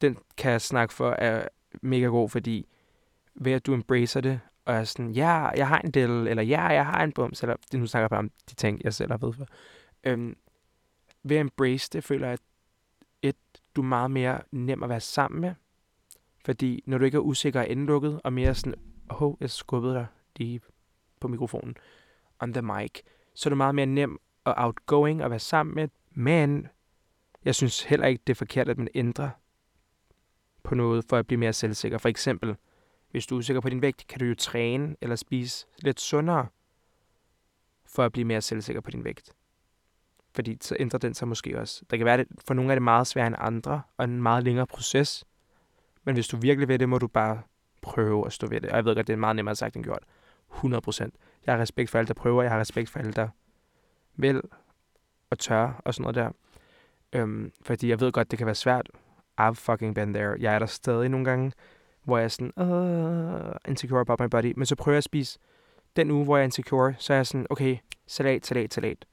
den 0.00 0.18
kan 0.36 0.52
jeg 0.52 0.60
snakke 0.60 0.94
for 0.94 1.10
er 1.10 1.48
mega 1.82 2.06
god, 2.06 2.28
fordi 2.28 2.66
ved 3.34 3.52
at 3.52 3.66
du 3.66 3.74
embracer 3.74 4.20
det, 4.20 4.40
og 4.64 4.74
er 4.74 4.84
sådan, 4.84 5.10
ja, 5.10 5.48
jeg 5.48 5.68
har 5.68 5.78
en 5.78 5.90
del, 5.90 6.10
eller 6.10 6.42
ja, 6.42 6.62
jeg 6.62 6.86
har 6.86 7.04
en 7.04 7.12
bums, 7.12 7.42
eller 7.42 7.56
det 7.72 7.80
nu 7.80 7.86
snakker 7.86 8.04
jeg 8.04 8.10
bare 8.10 8.18
om 8.18 8.30
de 8.50 8.54
ting, 8.54 8.80
jeg 8.84 8.94
selv 8.94 9.10
har 9.10 9.18
ved 9.18 9.32
for. 9.32 9.46
Øhm, 10.04 10.36
ved 11.22 11.36
at 11.36 11.40
embrace 11.40 11.90
det, 11.92 12.04
føler 12.04 12.26
jeg, 12.26 12.32
at 12.32 12.40
et, 13.22 13.36
du 13.76 13.80
er 13.80 13.86
meget 13.86 14.10
mere 14.10 14.40
nem 14.50 14.82
at 14.82 14.88
være 14.88 15.00
sammen 15.00 15.40
med, 15.40 15.54
fordi 16.44 16.82
når 16.86 16.98
du 16.98 17.04
ikke 17.04 17.16
er 17.16 17.20
usikker 17.20 17.60
og 17.60 17.68
indlukket, 17.68 18.20
og 18.24 18.32
mere 18.32 18.54
sådan, 18.54 18.74
åh, 19.10 19.22
oh, 19.22 19.34
jeg 19.40 19.50
skubbede 19.50 19.94
dig 19.94 20.06
lige 20.36 20.60
på 21.20 21.28
mikrofonen, 21.28 21.76
on 22.40 22.52
the 22.52 22.62
mic, 22.62 22.92
så 23.34 23.48
er 23.48 23.50
du 23.50 23.56
meget 23.56 23.74
mere 23.74 23.86
nem 23.86 24.20
og 24.44 24.54
outgoing 24.56 25.22
at 25.22 25.30
være 25.30 25.38
sammen 25.38 25.74
med, 25.74 25.88
men 26.10 26.68
jeg 27.44 27.54
synes 27.54 27.82
heller 27.82 28.06
ikke, 28.06 28.22
det 28.26 28.32
er 28.32 28.34
forkert, 28.34 28.68
at 28.68 28.78
man 28.78 28.88
ændrer 28.94 29.30
på 30.62 30.74
noget 30.74 31.04
for 31.08 31.16
at 31.16 31.26
blive 31.26 31.38
mere 31.38 31.52
selvsikker. 31.52 31.98
For 31.98 32.08
eksempel, 32.08 32.56
hvis 33.10 33.26
du 33.26 33.34
er 33.34 33.38
usikker 33.38 33.60
på 33.60 33.68
din 33.68 33.82
vægt, 33.82 34.06
kan 34.06 34.18
du 34.18 34.24
jo 34.24 34.34
træne 34.34 34.96
eller 35.00 35.16
spise 35.16 35.66
lidt 35.78 36.00
sundere 36.00 36.46
for 37.86 38.04
at 38.04 38.12
blive 38.12 38.24
mere 38.24 38.40
selvsikker 38.40 38.80
på 38.80 38.90
din 38.90 39.04
vægt. 39.04 39.32
Fordi 40.34 40.58
så 40.60 40.76
ændrer 40.80 40.98
den 40.98 41.14
sig 41.14 41.28
måske 41.28 41.60
også. 41.60 41.84
Der 41.90 41.96
kan 41.96 42.06
være, 42.06 42.16
det, 42.16 42.26
for 42.46 42.54
nogle 42.54 42.70
er 42.70 42.74
det 42.74 42.82
meget 42.82 43.06
sværere 43.06 43.26
end 43.26 43.36
andre, 43.38 43.82
og 43.96 44.04
en 44.04 44.22
meget 44.22 44.44
længere 44.44 44.66
proces. 44.66 45.24
Men 46.04 46.14
hvis 46.14 46.28
du 46.28 46.36
virkelig 46.36 46.68
vil 46.68 46.80
det, 46.80 46.88
må 46.88 46.98
du 46.98 47.06
bare 47.06 47.42
prøve 47.84 48.26
at 48.26 48.32
stå 48.32 48.46
ved 48.46 48.60
det. 48.60 48.70
Og 48.70 48.76
jeg 48.76 48.84
ved 48.84 48.94
godt, 48.94 49.06
det 49.06 49.12
er 49.12 49.16
meget 49.16 49.36
nemmere 49.36 49.54
sagt 49.54 49.76
end 49.76 49.84
gjort. 49.84 50.02
100%. 50.52 51.08
Jeg 51.46 51.54
har 51.54 51.60
respekt 51.60 51.90
for 51.90 51.98
alle, 51.98 52.08
der 52.08 52.14
prøver. 52.14 52.42
Jeg 52.42 52.50
har 52.50 52.60
respekt 52.60 52.90
for 52.90 52.98
alle, 52.98 53.12
der 53.12 53.28
vil 54.16 54.42
og 55.30 55.38
tør 55.38 55.82
og 55.84 55.94
sådan 55.94 56.02
noget 56.02 56.14
der. 56.14 56.30
Øhm, 57.12 57.52
fordi 57.62 57.88
jeg 57.88 58.00
ved 58.00 58.12
godt, 58.12 58.30
det 58.30 58.38
kan 58.38 58.46
være 58.46 58.54
svært. 58.54 58.90
I've 59.40 59.52
fucking 59.52 59.94
been 59.94 60.12
there. 60.12 60.36
Jeg 60.40 60.54
er 60.54 60.58
der 60.58 60.66
stadig 60.66 61.08
nogle 61.08 61.24
gange, 61.24 61.52
hvor 62.04 62.18
jeg 62.18 62.24
er 62.24 62.28
sådan, 62.28 62.52
uh, 62.56 63.56
insecure 63.68 64.00
about 64.00 64.20
my 64.20 64.26
body. 64.26 64.52
Men 64.56 64.66
så 64.66 64.76
prøver 64.76 64.94
jeg 64.94 64.98
at 64.98 65.04
spise 65.04 65.38
den 65.96 66.10
uge, 66.10 66.24
hvor 66.24 66.36
jeg 66.36 66.42
er 66.42 66.44
insecure, 66.44 66.94
så 66.98 67.12
er 67.12 67.16
jeg 67.16 67.26
sådan, 67.26 67.46
okay, 67.50 67.76
salat, 68.06 68.46
salat, 68.46 68.74
salat. 68.74 69.04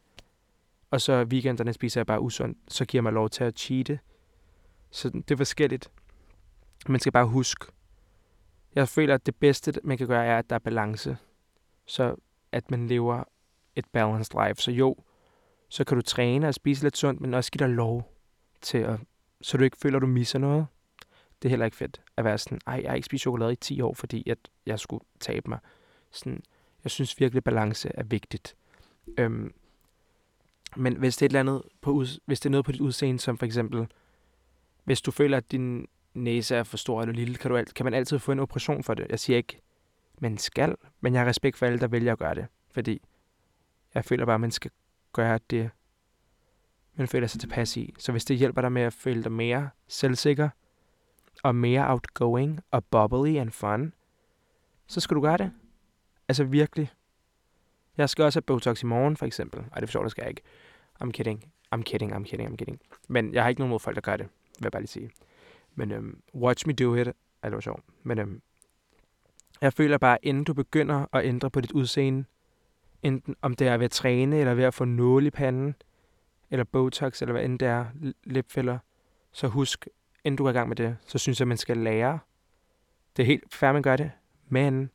Og 0.92 1.02
så 1.02 1.24
weekenderne 1.24 1.74
spiser 1.74 2.00
jeg 2.00 2.06
bare 2.06 2.22
usundt. 2.22 2.58
Så 2.68 2.86
giver 2.86 3.00
jeg 3.00 3.04
mig 3.04 3.14
lov 3.14 3.30
til 3.30 3.44
at 3.44 3.60
cheate. 3.60 4.00
Så 4.92 5.10
det 5.10 5.32
er 5.32 5.38
forskelligt. 5.38 5.92
Man 6.88 7.00
skal 7.00 7.12
bare 7.12 7.26
huske, 7.26 7.66
jeg 8.76 8.88
føler, 8.88 9.14
at 9.16 9.26
det 9.26 9.36
bedste, 9.36 9.74
man 9.84 9.98
kan 9.98 10.08
gøre, 10.08 10.26
er, 10.26 10.38
at 10.38 10.50
der 10.50 10.56
er 10.56 10.60
balance. 10.60 11.18
Så 11.86 12.16
at 12.52 12.72
man 12.72 12.88
lever 12.88 13.24
et 13.76 13.86
balanced 13.86 14.48
life. 14.48 14.62
Så 14.62 14.72
jo, 14.72 14.96
så 15.70 15.84
kan 15.84 15.98
du 15.98 16.02
træne 16.02 16.48
og 16.48 16.54
spise 16.54 16.84
lidt 16.84 16.98
sundt, 16.98 17.22
men 17.22 17.34
også 17.34 17.52
give 17.52 17.68
dig 17.68 17.76
lov 17.76 18.14
til 18.62 18.78
at, 18.78 19.00
så 19.42 19.58
du 19.58 19.64
ikke 19.64 19.78
føler, 19.78 19.98
at 19.98 20.02
du 20.02 20.08
misser 20.08 20.40
noget. 20.40 20.68
Det 21.42 21.48
er 21.48 21.50
heller 21.50 21.66
ikke 21.66 21.78
fedt 21.78 22.02
at 22.18 22.26
være 22.26 22.38
sådan, 22.38 22.60
ej, 22.68 22.80
jeg 22.84 22.92
har 22.92 22.96
ikke 22.96 23.06
spist 23.06 23.22
chokolade 23.22 23.54
i 23.54 23.56
10 23.56 23.82
år, 23.82 23.94
fordi 23.94 24.30
at 24.30 24.38
jeg 24.66 24.80
skulle 24.80 25.04
tabe 25.20 25.50
mig. 25.50 25.60
Sådan, 26.12 26.44
jeg 26.84 26.92
synes 26.92 27.20
virkelig, 27.20 27.44
balance 27.44 27.92
er 27.94 28.04
vigtigt. 28.04 28.56
Øhm, 29.18 29.54
men 30.76 30.96
hvis 30.96 31.18
det 31.18 31.22
er 31.22 31.26
et 31.26 31.30
eller 31.30 31.40
andet 31.40 31.62
på, 31.82 32.06
hvis 32.26 32.40
det 32.40 32.46
er 32.46 32.50
noget 32.50 32.66
på 32.66 32.72
dit 32.72 32.82
udseende, 32.82 33.20
som 33.20 33.38
for 33.38 33.46
eksempel, 33.46 33.88
hvis 34.84 35.02
du 35.02 35.12
føler, 35.12 35.38
at 35.38 35.52
din 35.52 35.88
næse 36.14 36.56
er 36.56 36.64
for 36.64 36.78
stor 36.78 37.02
eller 37.02 37.14
lille, 37.14 37.36
kan, 37.36 37.52
du, 37.52 37.58
alt, 37.58 37.74
kan 37.74 37.84
man 37.84 37.94
altid 37.94 38.20
få 38.20 38.32
en 38.32 38.40
operation 38.40 38.84
for 38.84 38.94
det. 38.94 39.08
Jeg 39.10 39.20
siger 39.20 39.38
ikke, 39.38 39.62
man 40.20 40.38
skal, 40.38 40.76
men 41.02 41.14
jeg 41.14 41.22
har 41.22 41.28
respekt 41.28 41.58
for 41.58 41.66
alle, 41.66 41.80
der 41.80 41.88
vælger 41.88 42.12
at 42.12 42.20
gøre 42.20 42.36
det. 42.36 42.48
Fordi 42.72 43.02
jeg 43.94 44.06
føler 44.06 44.26
bare, 44.26 44.36
at 44.36 44.42
man 44.42 44.52
skal 44.52 44.72
gøre 45.14 45.40
det, 45.50 45.70
man 46.96 47.08
føler 47.08 47.28
sig 47.28 47.42
tilpas 47.42 47.78
i. 47.78 47.94
Så 47.98 48.12
hvis 48.12 48.26
det 48.26 48.38
hjælper 48.38 48.62
dig 48.62 48.72
med 48.72 48.82
at 48.82 48.94
føle 48.94 49.24
dig 49.24 49.32
mere 49.32 49.70
selvsikker, 49.88 50.50
og 51.44 51.56
mere 51.56 51.90
outgoing, 51.90 52.60
og 52.72 52.86
bubbly 52.86 53.38
and 53.38 53.52
fun, 53.52 53.94
så 54.88 55.00
skal 55.00 55.16
du 55.16 55.22
gøre 55.22 55.38
det. 55.38 55.52
Altså 56.28 56.44
virkelig. 56.44 56.92
Jeg 57.98 58.10
skal 58.10 58.26
også 58.26 58.38
have 58.38 58.42
Botox 58.42 58.84
i 58.84 58.86
morgen, 58.86 59.18
for 59.18 59.26
eksempel. 59.26 59.60
Ej, 59.60 59.80
det 59.80 59.90
forstår 59.90 60.02
det 60.02 60.12
skal 60.12 60.22
jeg 60.22 60.30
ikke. 60.30 60.42
I'm 61.04 61.12
kidding. 61.12 61.52
I'm 61.76 61.82
kidding, 61.82 62.14
I'm 62.14 62.24
kidding, 62.24 62.50
I'm 62.50 62.56
kidding. 62.56 62.82
Men 63.08 63.34
jeg 63.34 63.44
har 63.44 63.50
ikke 63.50 63.62
nogen 63.62 63.70
mod 63.70 63.80
folk, 63.80 63.96
der 63.96 64.02
gør 64.02 64.18
det, 64.18 64.26
vil 64.60 64.64
jeg 64.66 64.72
bare 64.72 64.82
lige 64.82 64.88
sige. 64.88 65.10
Men 65.76 65.92
øhm, 65.92 66.22
watch 66.36 66.68
me 66.68 66.74
do 66.74 66.96
it. 66.96 67.08
er 67.08 67.14
det 67.44 67.54
var 67.54 67.60
sjovt. 67.60 67.84
Men 68.04 68.20
øhm, 68.20 68.42
jeg 69.62 69.74
føler 69.74 69.98
bare, 69.98 70.26
inden 70.26 70.44
du 70.44 70.54
begynder 70.54 71.06
at 71.14 71.26
ændre 71.26 71.50
på 71.50 71.62
dit 71.62 71.72
udseende, 71.72 72.26
enten 73.04 73.36
om 73.42 73.56
det 73.56 73.68
er 73.68 73.78
ved 73.78 73.86
at 73.86 73.92
træne, 73.92 74.38
eller 74.38 74.54
ved 74.54 74.64
at 74.64 74.74
få 74.74 74.86
nål 74.86 75.26
i 75.26 75.30
panden, 75.30 75.76
eller 76.52 76.64
Botox, 76.64 77.22
eller 77.22 77.34
hvad 77.34 77.46
end 77.46 77.60
det 77.60 77.68
er, 77.68 77.86
lipfiller, 78.24 78.78
så 79.32 79.48
husk, 79.48 79.88
inden 80.24 80.38
du 80.38 80.44
går 80.44 80.50
i 80.50 80.54
gang 80.54 80.68
med 80.68 80.76
det, 80.76 80.98
så 81.06 81.18
synes 81.18 81.40
jeg, 81.40 81.44
at 81.44 81.48
man 81.48 81.58
skal 81.58 81.78
lære. 81.78 82.20
Det 83.18 83.24
er 83.24 83.28
helt 83.28 83.54
fair, 83.54 83.72
man 83.72 83.82
gør 83.82 83.96
det, 83.96 84.12
men 84.50 84.90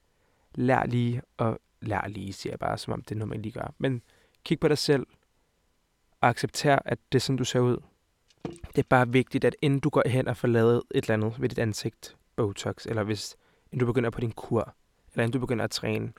lær 0.54 0.84
lige, 0.84 1.22
og 1.36 1.60
lær 1.80 2.08
lige, 2.08 2.32
siger 2.32 2.52
jeg 2.52 2.58
bare, 2.58 2.78
som 2.78 2.92
om 2.92 3.02
det 3.02 3.10
er 3.14 3.18
noget, 3.18 3.28
man 3.28 3.42
lige 3.42 3.52
gør. 3.52 3.74
Men 3.78 4.02
kig 4.44 4.60
på 4.60 4.68
dig 4.68 4.78
selv, 4.78 5.06
og 6.20 6.28
accepter, 6.28 6.78
at 6.84 6.98
det 7.12 7.18
er 7.18 7.20
sådan, 7.20 7.36
du 7.36 7.44
ser 7.44 7.60
ud. 7.60 7.78
Det 8.46 8.78
er 8.78 8.86
bare 8.88 9.08
vigtigt, 9.08 9.44
at 9.44 9.56
inden 9.62 9.80
du 9.80 9.88
går 9.88 10.08
hen 10.08 10.28
og 10.28 10.36
får 10.36 10.48
lavet 10.48 10.82
et 10.94 11.04
eller 11.04 11.14
andet 11.14 11.40
ved 11.40 11.48
dit 11.48 11.58
ansigt, 11.58 12.16
Botox, 12.36 12.86
eller 12.86 13.02
hvis 13.02 13.36
inden 13.72 13.80
du 13.80 13.86
begynder 13.86 14.10
på 14.10 14.20
din 14.20 14.32
kur, 14.32 14.74
eller 15.12 15.24
inden 15.24 15.32
du 15.32 15.38
begynder 15.38 15.64
at 15.64 15.70
træne, 15.70 16.12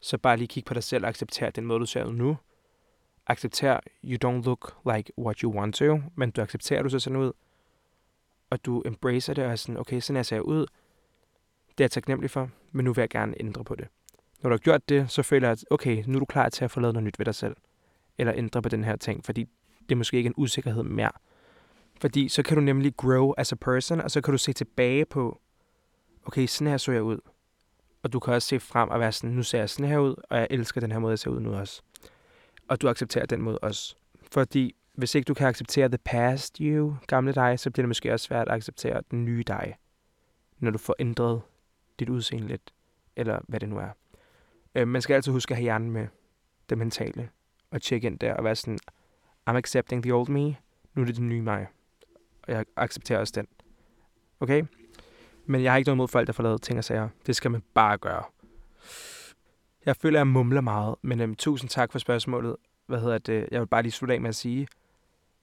så 0.00 0.18
bare 0.18 0.36
lige 0.36 0.48
kig 0.48 0.64
på 0.64 0.74
dig 0.74 0.82
selv 0.82 1.04
og 1.04 1.08
accepter 1.08 1.50
den 1.50 1.66
måde, 1.66 1.80
du 1.80 1.86
ser 1.86 2.04
ud 2.04 2.12
nu. 2.12 2.36
Accepter, 3.26 3.80
you 4.04 4.18
don't 4.24 4.44
look 4.44 4.76
like 4.94 5.12
what 5.18 5.38
you 5.38 5.52
want 5.52 5.74
to, 5.74 6.00
men 6.14 6.30
du 6.30 6.40
accepterer, 6.40 6.82
du 6.82 6.88
ser 6.88 6.98
sådan 6.98 7.18
ud, 7.18 7.32
og 8.50 8.64
du 8.64 8.82
embracer 8.86 9.34
det 9.34 9.44
og 9.44 9.50
er 9.50 9.56
sådan, 9.56 9.76
okay, 9.76 10.00
sådan 10.00 10.16
jeg 10.16 10.26
ser 10.26 10.40
ud. 10.40 10.60
Det 11.70 11.80
er 11.80 11.84
jeg 11.84 11.90
taknemmelig 11.90 12.30
for, 12.30 12.50
men 12.72 12.84
nu 12.84 12.92
vil 12.92 13.02
jeg 13.02 13.10
gerne 13.10 13.34
ændre 13.40 13.64
på 13.64 13.74
det. 13.74 13.88
Når 14.42 14.50
du 14.50 14.54
har 14.54 14.58
gjort 14.58 14.88
det, 14.88 15.10
så 15.10 15.22
føler 15.22 15.48
jeg, 15.48 15.52
at 15.52 15.64
okay, 15.70 16.04
nu 16.06 16.14
er 16.14 16.18
du 16.18 16.24
klar 16.24 16.48
til 16.48 16.64
at 16.64 16.70
få 16.70 16.80
lavet 16.80 16.94
noget 16.94 17.04
nyt 17.04 17.18
ved 17.18 17.26
dig 17.26 17.34
selv. 17.34 17.56
Eller 18.18 18.34
ændre 18.36 18.62
på 18.62 18.68
den 18.68 18.84
her 18.84 18.96
ting, 18.96 19.24
fordi 19.24 19.48
det 19.88 19.92
er 19.92 19.96
måske 19.96 20.16
ikke 20.16 20.26
en 20.26 20.34
usikkerhed 20.36 20.82
mere. 20.82 21.10
Fordi 22.00 22.28
så 22.28 22.42
kan 22.42 22.56
du 22.56 22.60
nemlig 22.60 22.96
grow 22.96 23.32
as 23.32 23.52
a 23.52 23.56
person, 23.56 24.00
og 24.00 24.10
så 24.10 24.20
kan 24.20 24.32
du 24.32 24.38
se 24.38 24.52
tilbage 24.52 25.04
på, 25.04 25.40
okay, 26.24 26.46
sådan 26.46 26.66
her 26.66 26.76
så 26.76 26.92
jeg 26.92 27.02
ud. 27.02 27.18
Og 28.02 28.12
du 28.12 28.20
kan 28.20 28.34
også 28.34 28.48
se 28.48 28.60
frem 28.60 28.88
og 28.88 29.00
være 29.00 29.12
sådan, 29.12 29.30
nu 29.30 29.42
ser 29.42 29.58
jeg 29.58 29.70
sådan 29.70 29.90
her 29.90 29.98
ud, 29.98 30.14
og 30.30 30.38
jeg 30.38 30.46
elsker 30.50 30.80
den 30.80 30.92
her 30.92 30.98
måde, 30.98 31.10
jeg 31.10 31.18
ser 31.18 31.30
ud 31.30 31.40
nu 31.40 31.54
også. 31.54 31.82
Og 32.68 32.82
du 32.82 32.88
accepterer 32.88 33.26
den 33.26 33.42
måde 33.42 33.58
også. 33.58 33.96
Fordi 34.32 34.74
hvis 34.94 35.14
ikke 35.14 35.26
du 35.26 35.34
kan 35.34 35.46
acceptere 35.46 35.88
the 35.88 35.98
past 35.98 36.56
you, 36.56 36.96
gamle 37.06 37.32
dig, 37.32 37.58
så 37.58 37.70
bliver 37.70 37.82
det 37.82 37.88
måske 37.88 38.12
også 38.12 38.26
svært 38.26 38.48
at 38.48 38.54
acceptere 38.54 39.02
den 39.10 39.24
nye 39.24 39.42
dig. 39.46 39.76
Når 40.58 40.70
du 40.70 40.78
får 40.78 40.94
ændret 40.98 41.42
dit 41.98 42.08
udseende 42.08 42.48
lidt, 42.48 42.72
eller 43.16 43.40
hvad 43.48 43.60
det 43.60 43.68
nu 43.68 43.78
er. 43.78 43.88
Øh, 44.74 44.88
man 44.88 45.02
skal 45.02 45.14
altid 45.14 45.32
huske 45.32 45.52
at 45.52 45.56
have 45.56 45.62
hjernen 45.62 45.90
med 45.90 46.06
det 46.68 46.78
mentale, 46.78 47.28
og 47.70 47.82
tjekke 47.82 48.06
ind 48.06 48.18
der 48.18 48.34
og 48.34 48.44
være 48.44 48.56
sådan, 48.56 48.78
I'm 49.50 49.56
accepting 49.56 50.02
the 50.02 50.14
old 50.14 50.28
me, 50.28 50.56
nu 50.94 51.02
er 51.02 51.06
det 51.06 51.16
den 51.16 51.28
nye 51.28 51.42
mig. 51.42 51.66
Og 52.42 52.52
jeg 52.52 52.64
accepterer 52.76 53.18
også 53.18 53.32
den. 53.36 53.46
Okay? 54.40 54.62
Men 55.46 55.62
jeg 55.62 55.72
har 55.72 55.76
ikke 55.76 55.88
noget 55.88 55.96
mod 55.96 56.08
folk, 56.08 56.26
der 56.26 56.32
får 56.32 56.42
lavet 56.42 56.62
ting 56.62 56.78
og 56.78 56.84
sager. 56.84 57.08
Det 57.26 57.36
skal 57.36 57.50
man 57.50 57.62
bare 57.74 57.98
gøre. 57.98 58.24
Jeg 59.86 59.96
føler, 59.96 60.18
at 60.18 60.20
jeg 60.20 60.26
mumler 60.26 60.60
meget, 60.60 60.94
men 61.02 61.20
øhm, 61.20 61.34
tusind 61.34 61.70
tak 61.70 61.92
for 61.92 61.98
spørgsmålet. 61.98 62.56
Hvad 62.86 63.00
hedder 63.00 63.18
det? 63.18 63.48
Jeg 63.50 63.60
vil 63.60 63.66
bare 63.66 63.82
lige 63.82 63.92
slutte 63.92 64.14
af 64.14 64.20
med 64.20 64.28
at 64.28 64.34
sige, 64.34 64.68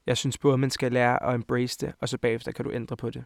jeg 0.05 0.17
synes 0.17 0.37
både, 0.37 0.57
man 0.57 0.69
skal 0.69 0.91
lære 0.91 1.23
at 1.23 1.35
embrace 1.35 1.77
det, 1.85 1.93
og 1.99 2.09
så 2.09 2.17
bagefter 2.17 2.51
kan 2.51 2.65
du 2.65 2.71
ændre 2.71 2.97
på 2.97 3.09
det. 3.09 3.25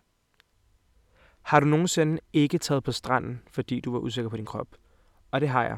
Har 1.41 1.59
du 1.59 1.65
nogensinde 1.65 2.19
ikke 2.33 2.57
taget 2.57 2.83
på 2.83 2.91
stranden, 2.91 3.41
fordi 3.51 3.79
du 3.79 3.91
var 3.91 3.99
usikker 3.99 4.29
på 4.29 4.37
din 4.37 4.45
krop? 4.45 4.67
Og 5.31 5.41
det 5.41 5.49
har 5.49 5.63
jeg. 5.63 5.77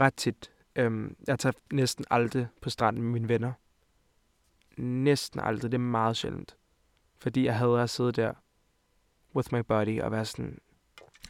Ret 0.00 0.14
tit. 0.14 0.50
Øhm, 0.76 1.16
jeg 1.26 1.38
tager 1.38 1.52
næsten 1.72 2.04
aldrig 2.10 2.46
på 2.62 2.70
stranden 2.70 3.02
med 3.02 3.12
mine 3.12 3.28
venner. 3.28 3.52
Næsten 4.76 5.40
aldrig. 5.40 5.72
Det 5.72 5.78
er 5.78 5.82
meget 5.82 6.16
sjældent. 6.16 6.56
Fordi 7.18 7.44
jeg 7.44 7.58
havde 7.58 7.80
at 7.80 7.90
sidde 7.90 8.12
der 8.12 8.32
with 9.34 9.54
my 9.54 9.58
body 9.58 10.00
og 10.00 10.12
være 10.12 10.24
sådan... 10.24 10.58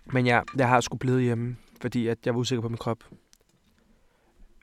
Men 0.04 0.26
ja, 0.26 0.42
jeg 0.56 0.68
har 0.68 0.80
sgu 0.80 0.96
blevet 0.96 1.22
hjemme, 1.22 1.56
fordi 1.80 2.06
at 2.06 2.18
jeg 2.26 2.34
var 2.34 2.40
usikker 2.40 2.62
på 2.62 2.68
min 2.68 2.78
krop. 2.78 3.04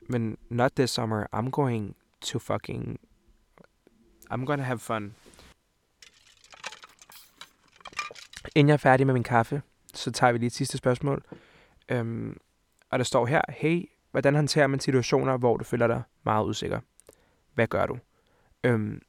Men 0.08 0.38
not 0.48 0.72
this 0.72 0.90
summer. 0.90 1.26
I'm 1.36 1.50
going 1.50 1.96
to 2.20 2.38
fucking... 2.38 3.00
I'm 4.32 4.44
gonna 4.44 4.62
have 4.62 4.78
fun. 4.78 5.14
Inden 8.54 8.68
jeg 8.68 8.72
er 8.74 8.78
færdig 8.78 9.06
med 9.06 9.14
min 9.14 9.22
kaffe, 9.22 9.62
så 9.94 10.10
tager 10.12 10.32
vi 10.32 10.38
lige 10.38 10.46
et 10.46 10.52
sidste 10.52 10.78
spørgsmål. 10.78 11.24
Øhm, 11.88 12.36
og 12.90 12.98
der 12.98 13.04
står 13.04 13.26
her, 13.26 13.42
hey, 13.48 13.90
hvordan 14.10 14.34
håndterer 14.34 14.66
man 14.66 14.80
situationer, 14.80 15.36
hvor 15.36 15.56
du 15.56 15.64
føler 15.64 15.86
dig 15.86 16.02
meget 16.24 16.46
usikker? 16.46 16.80
Hvad 17.54 17.66
gør 17.66 17.86
du? 17.86 17.98
Øhm, 18.64 19.02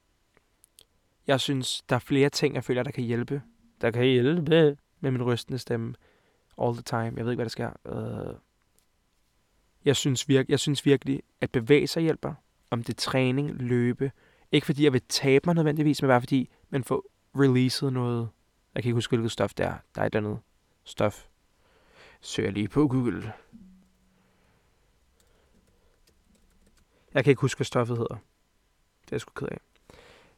jeg 1.28 1.40
synes, 1.40 1.82
der 1.90 1.96
er 1.96 2.00
flere 2.00 2.30
ting, 2.30 2.56
jeg 2.56 2.64
føler, 2.64 2.84
der 2.84 2.92
kan 2.92 3.04
hjælpe. 3.04 3.42
Der 3.82 3.92
kan 3.92 4.06
hjælpe 4.06 4.78
med 5.00 5.12
min 5.12 5.24
rystende 5.24 5.60
stemme 5.60 5.96
all 6.62 6.74
the 6.74 6.82
time. 6.82 7.14
Jeg 7.18 7.26
ved 7.26 7.32
ikke, 7.32 7.44
hvad 7.44 7.46
der 7.46 7.50
sker. 7.50 7.72
Uh, 7.86 8.36
jeg, 9.86 9.96
synes 9.96 10.28
virke, 10.28 10.52
jeg 10.52 10.60
synes 10.60 10.86
virkelig, 10.86 11.24
at 11.42 11.52
bevæge 11.52 11.88
sig 11.88 12.04
hjælper. 12.04 12.34
Om 12.72 12.84
det 12.84 12.94
er 12.94 13.02
træning, 13.02 13.52
løbe. 13.52 14.12
Ikke 14.52 14.66
fordi 14.66 14.84
jeg 14.84 14.94
vil 14.94 15.02
tabe 15.10 15.44
mig 15.46 15.56
nødvendigvis, 15.56 16.02
men 16.02 16.10
bare 16.10 16.22
fordi 16.22 16.50
man 16.70 16.84
får 16.84 17.06
releaset 17.36 17.94
noget. 17.94 18.30
Jeg 18.76 18.84
kan 18.84 18.90
ikke 18.90 18.96
huske, 18.96 19.12
hvilket 19.12 19.32
stof 19.32 19.54
det 19.54 19.66
er. 19.66 19.76
Der 19.96 20.02
er 20.02 20.06
et 20.06 20.16
andet 20.16 20.40
stof. 20.84 21.28
Søger 22.22 22.52
lige 22.52 22.68
på 22.68 22.88
Google. 22.88 23.34
Jeg 27.14 27.24
kan 27.24 27.32
ikke 27.32 27.42
huske, 27.42 27.58
hvad 27.58 27.66
stoffet 27.66 27.98
hedder. 27.98 28.18
Det 29.12 29.16
er 29.16 29.18
jeg 29.18 29.22
sgu 29.22 29.32
ked 29.36 29.48
af. 29.52 29.58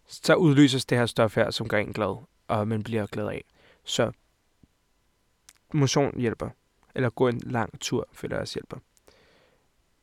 Så 0.06 0.36
udløses 0.36 0.86
det 0.86 0.98
her 0.98 1.06
stof 1.06 1.36
her, 1.36 1.52
som 1.52 1.68
gør 1.68 1.78
en 1.78 1.94
glad, 1.94 2.24
og 2.48 2.68
man 2.68 2.84
bliver 2.84 3.06
glad 3.06 3.28
af. 3.28 3.44
Så 3.84 4.12
motion 5.74 6.20
hjælper. 6.20 6.50
Eller 6.96 7.10
gå 7.10 7.28
en 7.28 7.40
lang 7.40 7.80
tur, 7.80 8.08
føler 8.12 8.36
jeg 8.36 8.42
også 8.42 8.56
hjælper. 8.56 8.78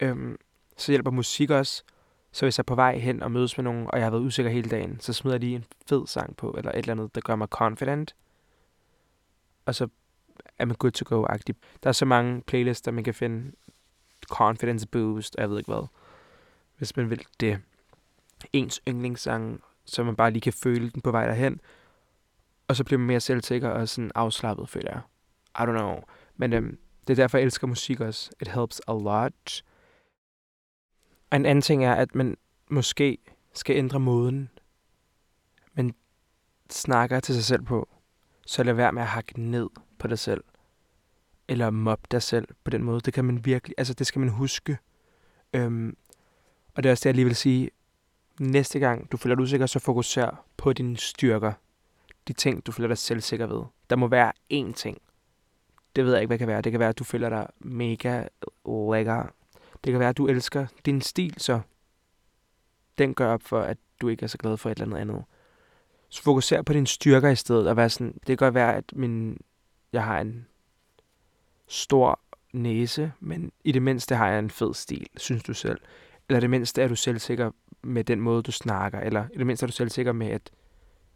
Øhm, 0.00 0.37
så 0.76 0.92
hjælper 0.92 1.11
musik 1.11 1.50
også. 1.50 1.83
Så 2.33 2.46
hvis 2.46 2.59
jeg 2.59 2.62
er 2.62 2.66
på 2.66 2.74
vej 2.74 2.98
hen 2.98 3.22
og 3.22 3.33
mødes 3.33 3.59
med 3.59 3.64
nogen, 3.64 3.87
og 3.87 3.98
jeg 3.98 4.06
har 4.06 4.11
været 4.11 4.22
usikker 4.22 4.50
hele 4.50 4.70
dagen, 4.70 5.00
så 5.00 5.12
smider 5.12 5.35
jeg 5.35 5.40
lige 5.40 5.56
en 5.56 5.64
fed 5.88 6.06
sang 6.06 6.37
på, 6.37 6.50
eller 6.50 6.72
et 6.72 6.78
eller 6.78 6.92
andet, 6.92 7.14
der 7.14 7.20
gør 7.20 7.37
mig 7.37 7.48
confident. 7.48 8.16
Og 9.66 9.74
så 9.74 9.88
er 10.59 10.64
man 10.64 10.76
good 10.76 10.92
to 10.92 11.04
go-agtig. 11.09 11.54
Der 11.83 11.88
er 11.88 11.92
så 11.92 12.04
mange 12.04 12.42
playlister, 12.42 12.90
man 12.90 13.04
kan 13.04 13.14
finde. 13.14 13.52
Confidence 14.28 14.88
boost, 14.88 15.37
og 15.37 15.42
jeg 15.42 15.50
ved 15.50 15.59
ikke 15.59 15.72
hvad. 15.72 15.87
Hvis 16.78 16.96
man 16.96 17.11
vil 17.11 17.24
det. 17.40 17.61
Ens 18.53 18.81
yndlingssang, 18.88 19.62
så 19.85 20.05
man 20.05 20.16
bare 20.16 20.31
lige 20.31 20.40
kan 20.40 20.53
føle 20.53 20.90
den 20.90 21.03
på 21.03 21.11
vej 21.11 21.26
derhen. 21.26 21.61
Og 22.68 22.76
så 22.76 22.85
bliver 22.85 22.98
man 22.98 23.07
mere 23.07 23.20
selvsikker 23.20 23.68
og 23.68 23.88
sådan 23.88 24.11
afslappet, 24.14 24.68
føler 24.68 24.90
jeg. 24.90 25.00
I 25.59 25.68
don't 25.68 25.79
know. 25.79 26.00
Men 26.37 26.53
øhm, 26.53 26.79
det 27.07 27.18
er 27.18 27.22
derfor, 27.22 27.38
jeg 27.38 27.44
elsker 27.44 27.66
musik 27.66 28.00
også. 28.00 28.31
It 28.40 28.48
helps 28.48 28.81
a 28.88 28.92
lot. 28.92 29.62
Og 31.31 31.37
en 31.37 31.46
anden 31.46 31.62
ting 31.62 31.85
er, 31.85 31.94
at 31.94 32.14
man 32.14 32.37
måske 32.70 33.18
skal 33.55 33.76
ændre 33.76 34.00
måden, 34.00 34.50
man 35.74 35.94
snakker 36.70 37.20
til 37.20 37.35
sig 37.35 37.44
selv 37.44 37.62
på. 37.62 37.88
Så 38.46 38.62
lad 38.62 38.74
være 38.74 38.92
med 38.92 39.03
at 39.03 39.09
hakke 39.09 39.40
ned 39.40 39.68
på 39.98 40.07
dig 40.07 40.18
selv. 40.18 40.44
Eller 41.48 41.70
mobbe 41.70 42.07
dig 42.11 42.22
selv 42.22 42.48
på 42.64 42.70
den 42.70 42.83
måde. 42.83 43.00
Det 43.00 43.14
kan 43.14 43.24
man 43.24 43.44
virkelig, 43.44 43.74
altså 43.79 43.94
det 43.94 44.07
skal 44.07 44.20
man 44.20 44.29
huske. 44.29 44.79
Øhm, 45.53 45.96
og 46.74 46.83
det 46.83 46.88
er 46.88 46.92
også 46.92 47.03
det, 47.03 47.07
jeg 47.07 47.14
lige 47.14 47.24
vil 47.24 47.37
sige. 47.37 47.70
Næste 48.40 48.79
gang 48.79 49.12
du 49.12 49.16
føler 49.16 49.35
dig 49.35 49.42
usikker, 49.42 49.66
så 49.66 49.79
fokuser 49.79 50.44
på 50.57 50.72
dine 50.72 50.96
styrker. 50.96 51.53
De 52.29 52.33
ting, 52.33 52.66
du 52.66 52.72
føler 52.72 52.88
dig 52.88 52.98
selvsikker 52.98 53.46
ved. 53.46 53.62
Der 53.90 53.96
må 53.96 54.07
være 54.07 54.33
én 54.53 54.72
ting. 54.72 54.98
Det 55.96 56.05
ved 56.05 56.12
jeg 56.12 56.22
ikke, 56.22 56.26
hvad 56.26 56.38
det 56.38 56.40
kan 56.40 56.48
være. 56.48 56.62
Det 56.62 56.72
kan 56.72 56.79
være, 56.81 56.88
at 56.88 56.98
du 56.98 57.05
føler 57.05 57.29
dig 57.29 57.46
mega 57.59 58.24
lækker. 58.66 59.26
Det 59.85 59.92
kan 59.92 60.00
være, 60.00 60.09
at 60.09 60.16
du 60.16 60.26
elsker 60.26 60.66
din 60.87 61.00
stil, 61.00 61.35
så 61.38 61.61
den 62.98 63.14
gør 63.14 63.33
op 63.33 63.42
for, 63.42 63.61
at 63.61 63.79
du 64.00 64.09
ikke 64.09 64.22
er 64.22 64.26
så 64.26 64.38
glad 64.38 64.57
for 64.57 64.70
et 64.70 64.81
eller 64.81 64.96
andet 64.96 65.11
andet. 65.11 65.24
Så 66.09 66.22
fokuser 66.22 66.62
på 66.62 66.72
dine 66.72 66.87
styrker 66.87 67.29
i 67.29 67.37
stedet, 67.37 67.68
og 67.68 67.76
være 67.76 67.90
sådan, 67.90 68.12
det 68.12 68.26
kan 68.26 68.37
godt 68.37 68.55
være, 68.55 68.76
at 68.76 68.85
min, 68.92 69.40
jeg 69.92 70.05
har 70.05 70.20
en 70.20 70.46
stor 71.66 72.20
næse, 72.53 73.12
men 73.20 73.53
i 73.64 73.72
det 73.72 73.83
mindste 73.83 74.14
har 74.14 74.29
jeg 74.29 74.38
en 74.38 74.50
fed 74.50 74.74
stil, 74.74 75.07
synes 75.16 75.42
du 75.42 75.55
selv. 75.55 75.81
Eller 76.29 76.38
i 76.38 76.40
det 76.40 76.50
mindste 76.50 76.83
er 76.83 76.88
du 76.88 76.96
selvsikker 76.96 77.50
med 77.82 78.04
den 78.04 78.20
måde, 78.20 78.42
du 78.42 78.52
snakker, 78.52 79.00
eller 79.00 79.24
i 79.34 79.38
det 79.38 79.46
mindste 79.46 79.64
er 79.64 79.66
du 79.66 79.72
selvsikker 79.72 80.12
med, 80.12 80.26
at, 80.26 80.50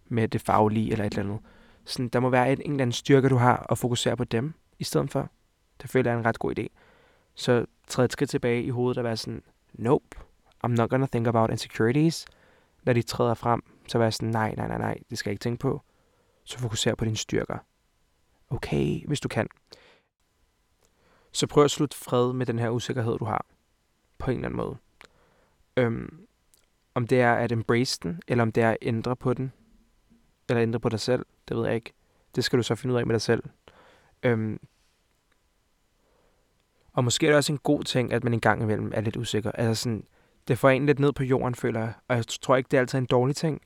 med 0.05 0.29
det 0.29 0.40
faglige, 0.40 0.92
eller 0.92 1.05
et 1.05 1.12
eller 1.12 1.24
andet. 1.24 1.46
Sådan, 1.85 2.09
der 2.09 2.20
må 2.20 2.31
være 2.31 2.53
en, 2.53 2.59
en 2.59 2.70
eller 2.70 2.83
anden 2.83 2.92
styrke, 2.92 3.29
du 3.29 3.37
har, 3.37 3.57
og 3.57 3.79
fokusere 3.79 4.16
på 4.16 4.24
dem 4.24 4.55
i 4.79 4.85
stedet 4.85 5.11
for. 5.11 5.31
Det 5.83 5.90
føler 5.90 6.11
jeg 6.11 6.14
er 6.16 6.20
en 6.20 6.27
ret 6.27 6.38
god 6.38 6.59
idé. 6.59 6.66
Så 7.35 7.66
træd 7.88 8.05
et 8.05 8.12
skridt 8.12 8.31
tilbage 8.31 8.62
i 8.62 8.70
hovedet 8.70 8.98
og 8.98 9.05
være 9.05 9.16
sådan, 9.16 9.42
nope, 9.72 10.16
I'm 10.64 10.68
not 10.68 10.90
gonna 10.90 11.07
think 11.12 11.27
about 11.27 11.50
insecurities. 11.50 12.27
Når 12.83 12.92
de 12.92 13.03
træder 13.03 13.35
frem, 13.35 13.62
så 13.88 13.98
være 13.98 14.12
sådan, 14.12 14.29
nej, 14.29 14.55
nej, 14.55 14.68
nej, 14.68 14.79
nej, 14.79 14.98
det 15.11 15.18
skal 15.18 15.31
jeg 15.31 15.33
ikke 15.33 15.42
tænke 15.42 15.61
på. 15.61 15.83
Så 16.44 16.59
fokuser 16.59 16.94
på 16.94 17.05
dine 17.05 17.16
styrker. 17.16 17.59
Okay, 18.50 19.07
hvis 19.07 19.20
du 19.20 19.29
kan. 19.29 19.48
Så 21.33 21.46
prøv 21.46 21.64
at 21.64 21.70
slutte 21.70 21.96
fred 21.96 22.33
med 22.33 22.46
den 22.46 22.59
her 22.59 22.70
usikkerhed, 22.70 23.18
du 23.18 23.24
har. 23.24 23.46
På 24.18 24.31
en 24.31 24.37
eller 24.37 24.48
anden 24.48 24.57
måde. 24.57 24.77
Øhm, 25.77 26.27
om 26.95 27.07
det 27.07 27.21
er 27.21 27.35
at 27.35 27.53
embrace 27.53 28.01
den, 28.03 28.23
eller 28.29 28.43
om 28.43 28.53
det 28.53 28.63
er 28.63 28.71
at 28.71 28.77
ændre 28.83 29.17
på 29.17 29.35
den, 29.35 29.53
eller 30.49 30.63
ændre 30.63 30.81
på 30.81 30.89
dig 30.89 31.01
selv, 31.01 31.27
det 31.49 31.57
ved 31.57 31.67
jeg 31.67 31.75
ikke. 31.75 31.93
Det 32.35 32.45
skal 32.45 32.57
du 32.57 32.63
så 32.63 32.75
finde 32.75 32.95
ud 32.95 32.99
af 32.99 33.07
med 33.07 33.15
dig 33.15 33.23
selv. 33.23 33.43
Øhm, 34.23 34.61
og 36.93 37.05
måske 37.05 37.27
er 37.27 37.31
det 37.31 37.37
også 37.37 37.53
en 37.53 37.59
god 37.59 37.85
ting, 37.85 38.13
at 38.13 38.25
man 38.25 38.35
en 38.35 38.41
gang 38.41 38.63
imellem 38.63 38.93
er 38.95 39.01
lidt 39.01 39.17
usikker. 39.17 39.53
Altså 39.53 39.83
sådan, 39.83 40.07
det 40.49 40.59
får 40.59 40.71
en 40.71 40.87
lidt 40.87 40.99
ned 40.99 41.13
på 41.13 41.23
jorden, 41.23 41.55
føler 41.55 41.81
jeg. 41.81 41.93
Og 42.09 42.17
jeg 42.17 42.27
tror 42.27 42.57
ikke, 42.57 42.69
det 42.71 42.77
er 42.77 42.81
altid 42.81 42.99
en 42.99 43.07
dårlig 43.07 43.37
ting. 43.37 43.63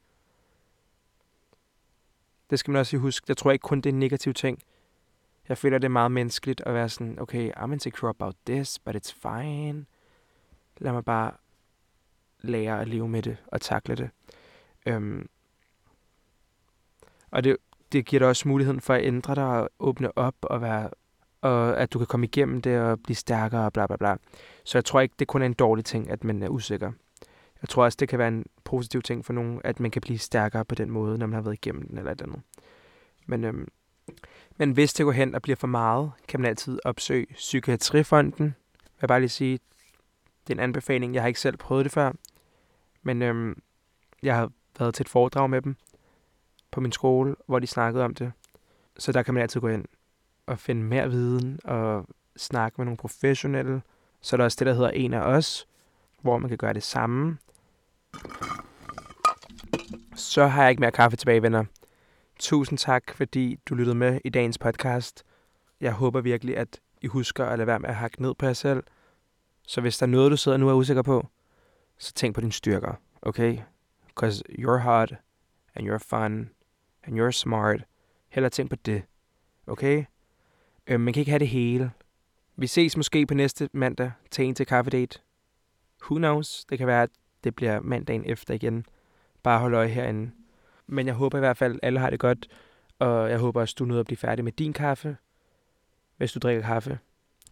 Det 2.51 2.59
skal 2.59 2.73
man 2.73 2.81
også 2.81 2.97
huske. 2.97 3.25
Jeg 3.29 3.37
tror 3.37 3.51
ikke 3.51 3.63
kun, 3.63 3.79
det 3.79 3.91
er 3.91 3.93
en 3.93 3.99
negativ 3.99 4.35
ting. 4.35 4.63
Jeg 5.49 5.59
føler, 5.59 5.79
det 5.79 5.85
er 5.85 5.89
meget 5.89 6.13
menneskeligt 6.13 6.61
at 6.67 6.75
være 6.75 6.89
sådan, 6.89 7.21
okay, 7.21 7.53
I'm 7.53 7.73
insecure 7.73 8.11
about 8.11 8.35
this, 8.47 8.79
but 8.79 8.97
it's 8.97 9.15
fine. 9.23 9.87
Lad 10.79 10.93
mig 10.93 11.05
bare 11.05 11.33
lære 12.41 12.81
at 12.81 12.89
leve 12.89 13.09
med 13.09 13.23
det 13.23 13.37
og 13.47 13.61
takle 13.61 13.95
det. 13.95 14.11
Øhm, 14.87 15.29
og 17.31 17.45
det, 17.45 17.57
det 17.93 18.07
giver 18.07 18.21
dig 18.21 18.29
også 18.29 18.49
muligheden 18.49 18.81
for 18.81 18.95
at 18.95 19.05
ændre 19.05 19.35
dig 19.35 19.47
og 19.47 19.71
åbne 19.79 20.19
op 20.19 20.35
og 20.43 20.63
være 20.63 20.91
og 21.41 21.81
at 21.81 21.93
du 21.93 21.99
kan 21.99 22.07
komme 22.07 22.27
igennem 22.27 22.61
det 22.61 22.81
og 22.81 23.01
blive 23.01 23.17
stærkere 23.17 23.65
og 23.65 23.73
bla 23.73 23.87
bla 23.87 23.97
bla. 23.97 24.17
Så 24.65 24.79
jeg 24.79 24.85
tror 24.85 25.01
ikke, 25.01 25.15
det 25.19 25.29
kun 25.29 25.43
er 25.43 25.47
en 25.47 25.53
dårlig 25.53 25.85
ting, 25.85 26.11
at 26.11 26.25
man 26.25 26.43
er 26.43 26.49
usikker. 26.49 26.93
Jeg 27.63 27.69
tror 27.69 27.85
også, 27.85 27.97
det 28.01 28.09
kan 28.09 28.19
være 28.19 28.29
en 28.29 28.47
positiv 28.65 29.03
ting 29.03 29.25
for 29.25 29.33
nogen, 29.33 29.61
at 29.65 29.81
man 29.81 29.91
kan 29.91 30.03
blive 30.03 30.19
stærkere 30.19 30.65
på 30.65 30.75
den 30.75 30.91
måde, 30.91 31.19
når 31.19 31.27
man 31.27 31.35
har 31.35 31.43
været 31.43 31.55
igennem 31.55 31.89
den 31.89 31.99
eller 31.99 32.13
et 32.13 32.23
andet. 32.23 32.41
Men, 33.27 33.45
øhm, 33.45 33.69
men 34.57 34.71
hvis 34.71 34.93
det 34.93 35.05
går 35.05 35.13
hen 35.13 35.35
og 35.35 35.43
bliver 35.43 35.57
for 35.57 35.67
meget, 35.67 36.11
kan 36.29 36.41
man 36.41 36.49
altid 36.49 36.79
opsøge 36.85 37.27
Psykiatrifonden. 37.35 38.45
Jeg 38.45 39.01
vil 39.01 39.09
bare 39.09 39.21
lige 39.21 39.29
sige, 39.29 39.59
det 40.47 40.53
er 40.53 40.57
en 40.57 40.61
anbefaling. 40.61 41.15
Jeg 41.15 41.23
har 41.23 41.29
ikke 41.29 41.41
selv 41.41 41.57
prøvet 41.57 41.85
det 41.85 41.93
før, 41.93 42.13
men 43.09 43.23
øhm, 43.23 43.63
jeg 44.23 44.37
har 44.37 44.51
været 44.79 44.95
til 44.95 45.03
et 45.03 45.09
foredrag 45.09 45.51
med 45.51 45.63
dem 45.63 45.77
på 46.71 46.81
min 46.81 46.93
skole, 46.93 47.37
hvor 47.47 47.59
de 47.59 47.67
snakkede 47.67 48.05
om 48.05 48.15
det. 48.15 48.33
Så 48.99 49.13
der 49.13 49.23
kan 49.23 49.35
man 49.35 49.43
altid 49.43 49.61
gå 49.61 49.69
ind 49.69 49.85
og 50.47 50.59
finde 50.59 50.83
mere 50.83 51.11
viden 51.11 51.59
og 51.65 52.07
snakke 52.37 52.75
med 52.79 52.85
nogle 52.85 52.97
professionelle. 52.97 53.83
Så 54.21 54.37
er 54.37 54.39
der 54.39 54.45
også 54.45 54.57
det, 54.59 54.67
der 54.67 54.73
hedder 54.73 54.91
En 54.91 55.15
af 55.15 55.21
os, 55.21 55.67
hvor 56.23 56.39
man 56.39 56.49
kan 56.49 56.59
gøre 56.59 56.73
det 56.73 56.83
samme. 56.83 57.39
Så 60.15 60.47
har 60.47 60.63
jeg 60.63 60.71
ikke 60.71 60.81
mere 60.81 60.93
kaffe 60.93 61.17
tilbage, 61.17 61.43
venner. 61.43 61.65
Tusind 62.39 62.79
tak, 62.79 63.15
fordi 63.15 63.59
du 63.69 63.75
lyttede 63.75 63.97
med 63.97 64.21
i 64.25 64.29
dagens 64.29 64.59
podcast. 64.59 65.25
Jeg 65.81 65.93
håber 65.93 66.21
virkelig, 66.21 66.57
at 66.57 66.81
I 67.03 67.07
husker 67.07 67.45
at 67.45 67.59
lade 67.59 67.67
være 67.67 67.79
med 67.79 67.89
at 67.89 67.97
hakke 67.97 68.23
ned 68.23 68.35
på 68.35 68.47
jer 68.47 68.53
selv. 68.53 68.83
Så 69.67 69.81
hvis 69.81 69.99
der 69.99 70.07
er 70.07 70.11
noget, 70.11 70.31
du 70.31 70.37
sidder 70.37 70.59
nu 70.59 70.67
og 70.67 70.73
er 70.73 70.77
usikker 70.77 71.03
på, 71.03 71.27
så 71.99 72.13
tænk 72.13 72.35
på 72.35 72.41
dine 72.41 72.53
styrker, 72.53 72.95
okay? 73.23 73.59
Because 74.07 74.45
you're 74.49 74.79
hot, 74.79 75.15
and 75.75 75.89
you're 75.89 75.99
fun, 75.99 76.51
and 77.05 77.21
you're 77.21 77.31
smart. 77.31 77.85
Heller 78.29 78.49
tænk 78.49 78.71
på 78.71 78.77
det, 78.77 79.03
okay? 79.67 80.05
Øh, 80.87 81.01
man 81.01 81.15
kan 81.15 81.21
ikke 81.21 81.31
have 81.31 81.39
det 81.39 81.49
hele. 81.49 81.93
Vi 82.57 82.67
ses 82.67 82.97
måske 82.97 83.27
på 83.27 83.35
næste 83.35 83.69
mandag 83.73 84.13
til 84.31 84.45
en 84.45 84.55
til 84.55 84.67
kaffedate. 84.67 85.19
Who 86.03 86.17
knows? 86.17 86.65
Det 86.65 86.79
kan 86.79 86.87
være, 86.87 87.03
at 87.03 87.11
det 87.45 87.55
bliver 87.55 87.81
mandagen 87.81 88.25
efter 88.27 88.55
igen. 88.55 88.87
Bare 89.43 89.61
hold 89.61 89.75
øje 89.75 89.89
herinde. 89.89 90.31
Men 90.87 91.07
jeg 91.07 91.15
håber 91.15 91.39
i 91.39 91.41
hvert 91.41 91.57
fald, 91.57 91.75
at 91.75 91.81
alle 91.83 92.01
har 92.01 92.11
det 92.11 92.21
godt. 92.21 92.49
Og 92.99 93.31
jeg 93.31 93.39
håber 93.39 93.61
også, 93.61 93.75
du 93.79 93.85
nåede 93.85 94.01
at 94.01 94.07
blive 94.07 94.17
færdig 94.17 94.45
med 94.45 94.53
din 94.53 94.73
kaffe. 94.73 95.17
Hvis 96.17 96.33
du 96.33 96.39
drikker 96.39 96.63
kaffe. 96.63 96.99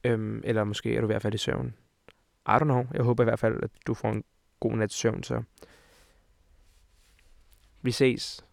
Øhm, 0.04 0.40
eller 0.44 0.64
måske 0.64 0.96
er 0.96 1.00
du 1.00 1.06
i 1.06 1.12
hvert 1.12 1.22
fald 1.22 1.34
i 1.34 1.38
søvn. 1.38 1.74
I 2.48 2.50
don't 2.50 2.64
know. 2.64 2.86
Jeg 2.94 3.02
håber 3.02 3.22
i 3.22 3.24
hvert 3.24 3.38
fald, 3.38 3.62
at 3.62 3.70
du 3.86 3.94
får 3.94 4.10
en 4.10 4.24
god 4.60 4.72
nat 4.72 4.92
søvn. 4.92 5.22
Så 5.22 5.42
vi 7.82 7.90
ses. 7.90 8.44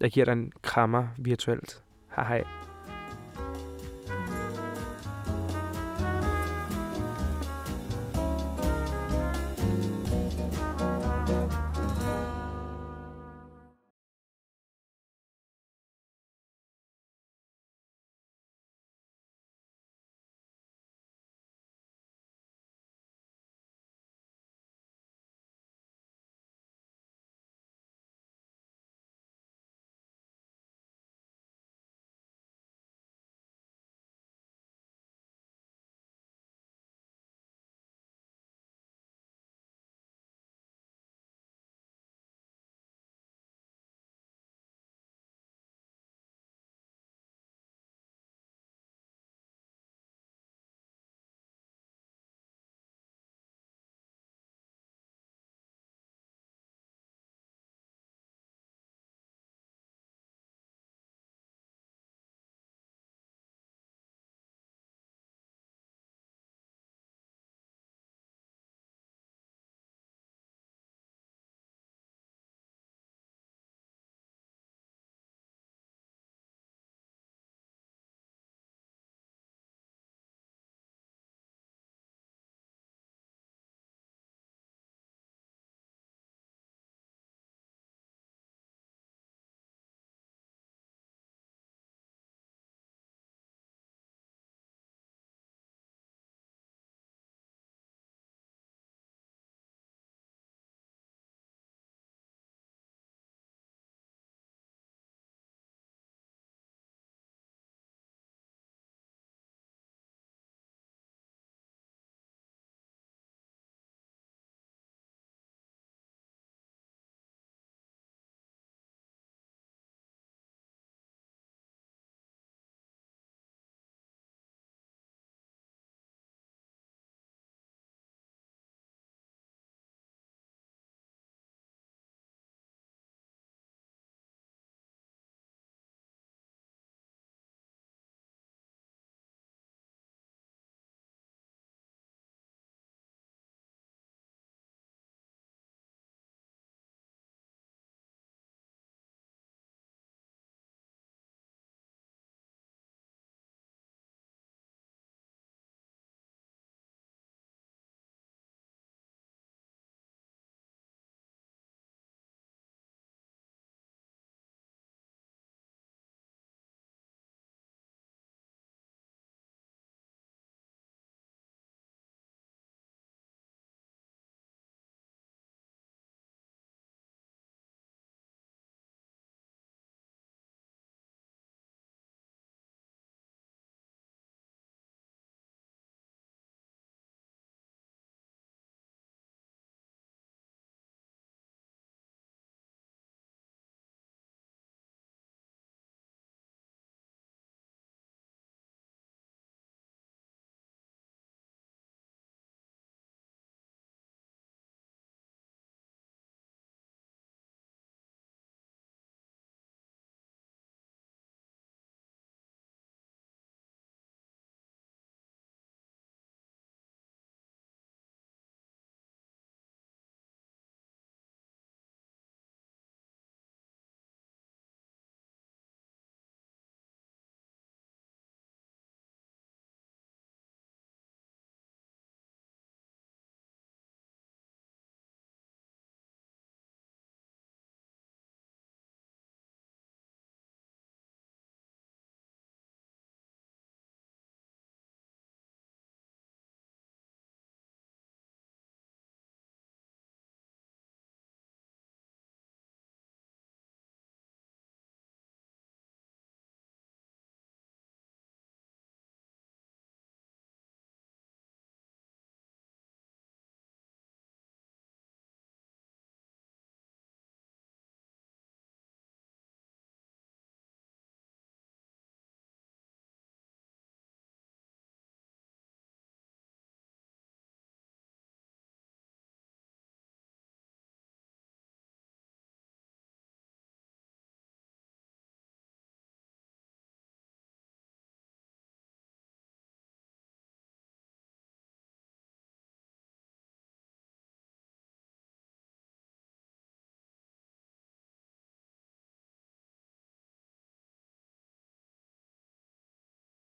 Jeg 0.00 0.10
giver 0.10 0.24
dig 0.24 0.32
en 0.32 0.52
krammer 0.62 1.08
virtuelt. 1.18 1.84
Hej 2.16 2.28
hej. 2.28 2.69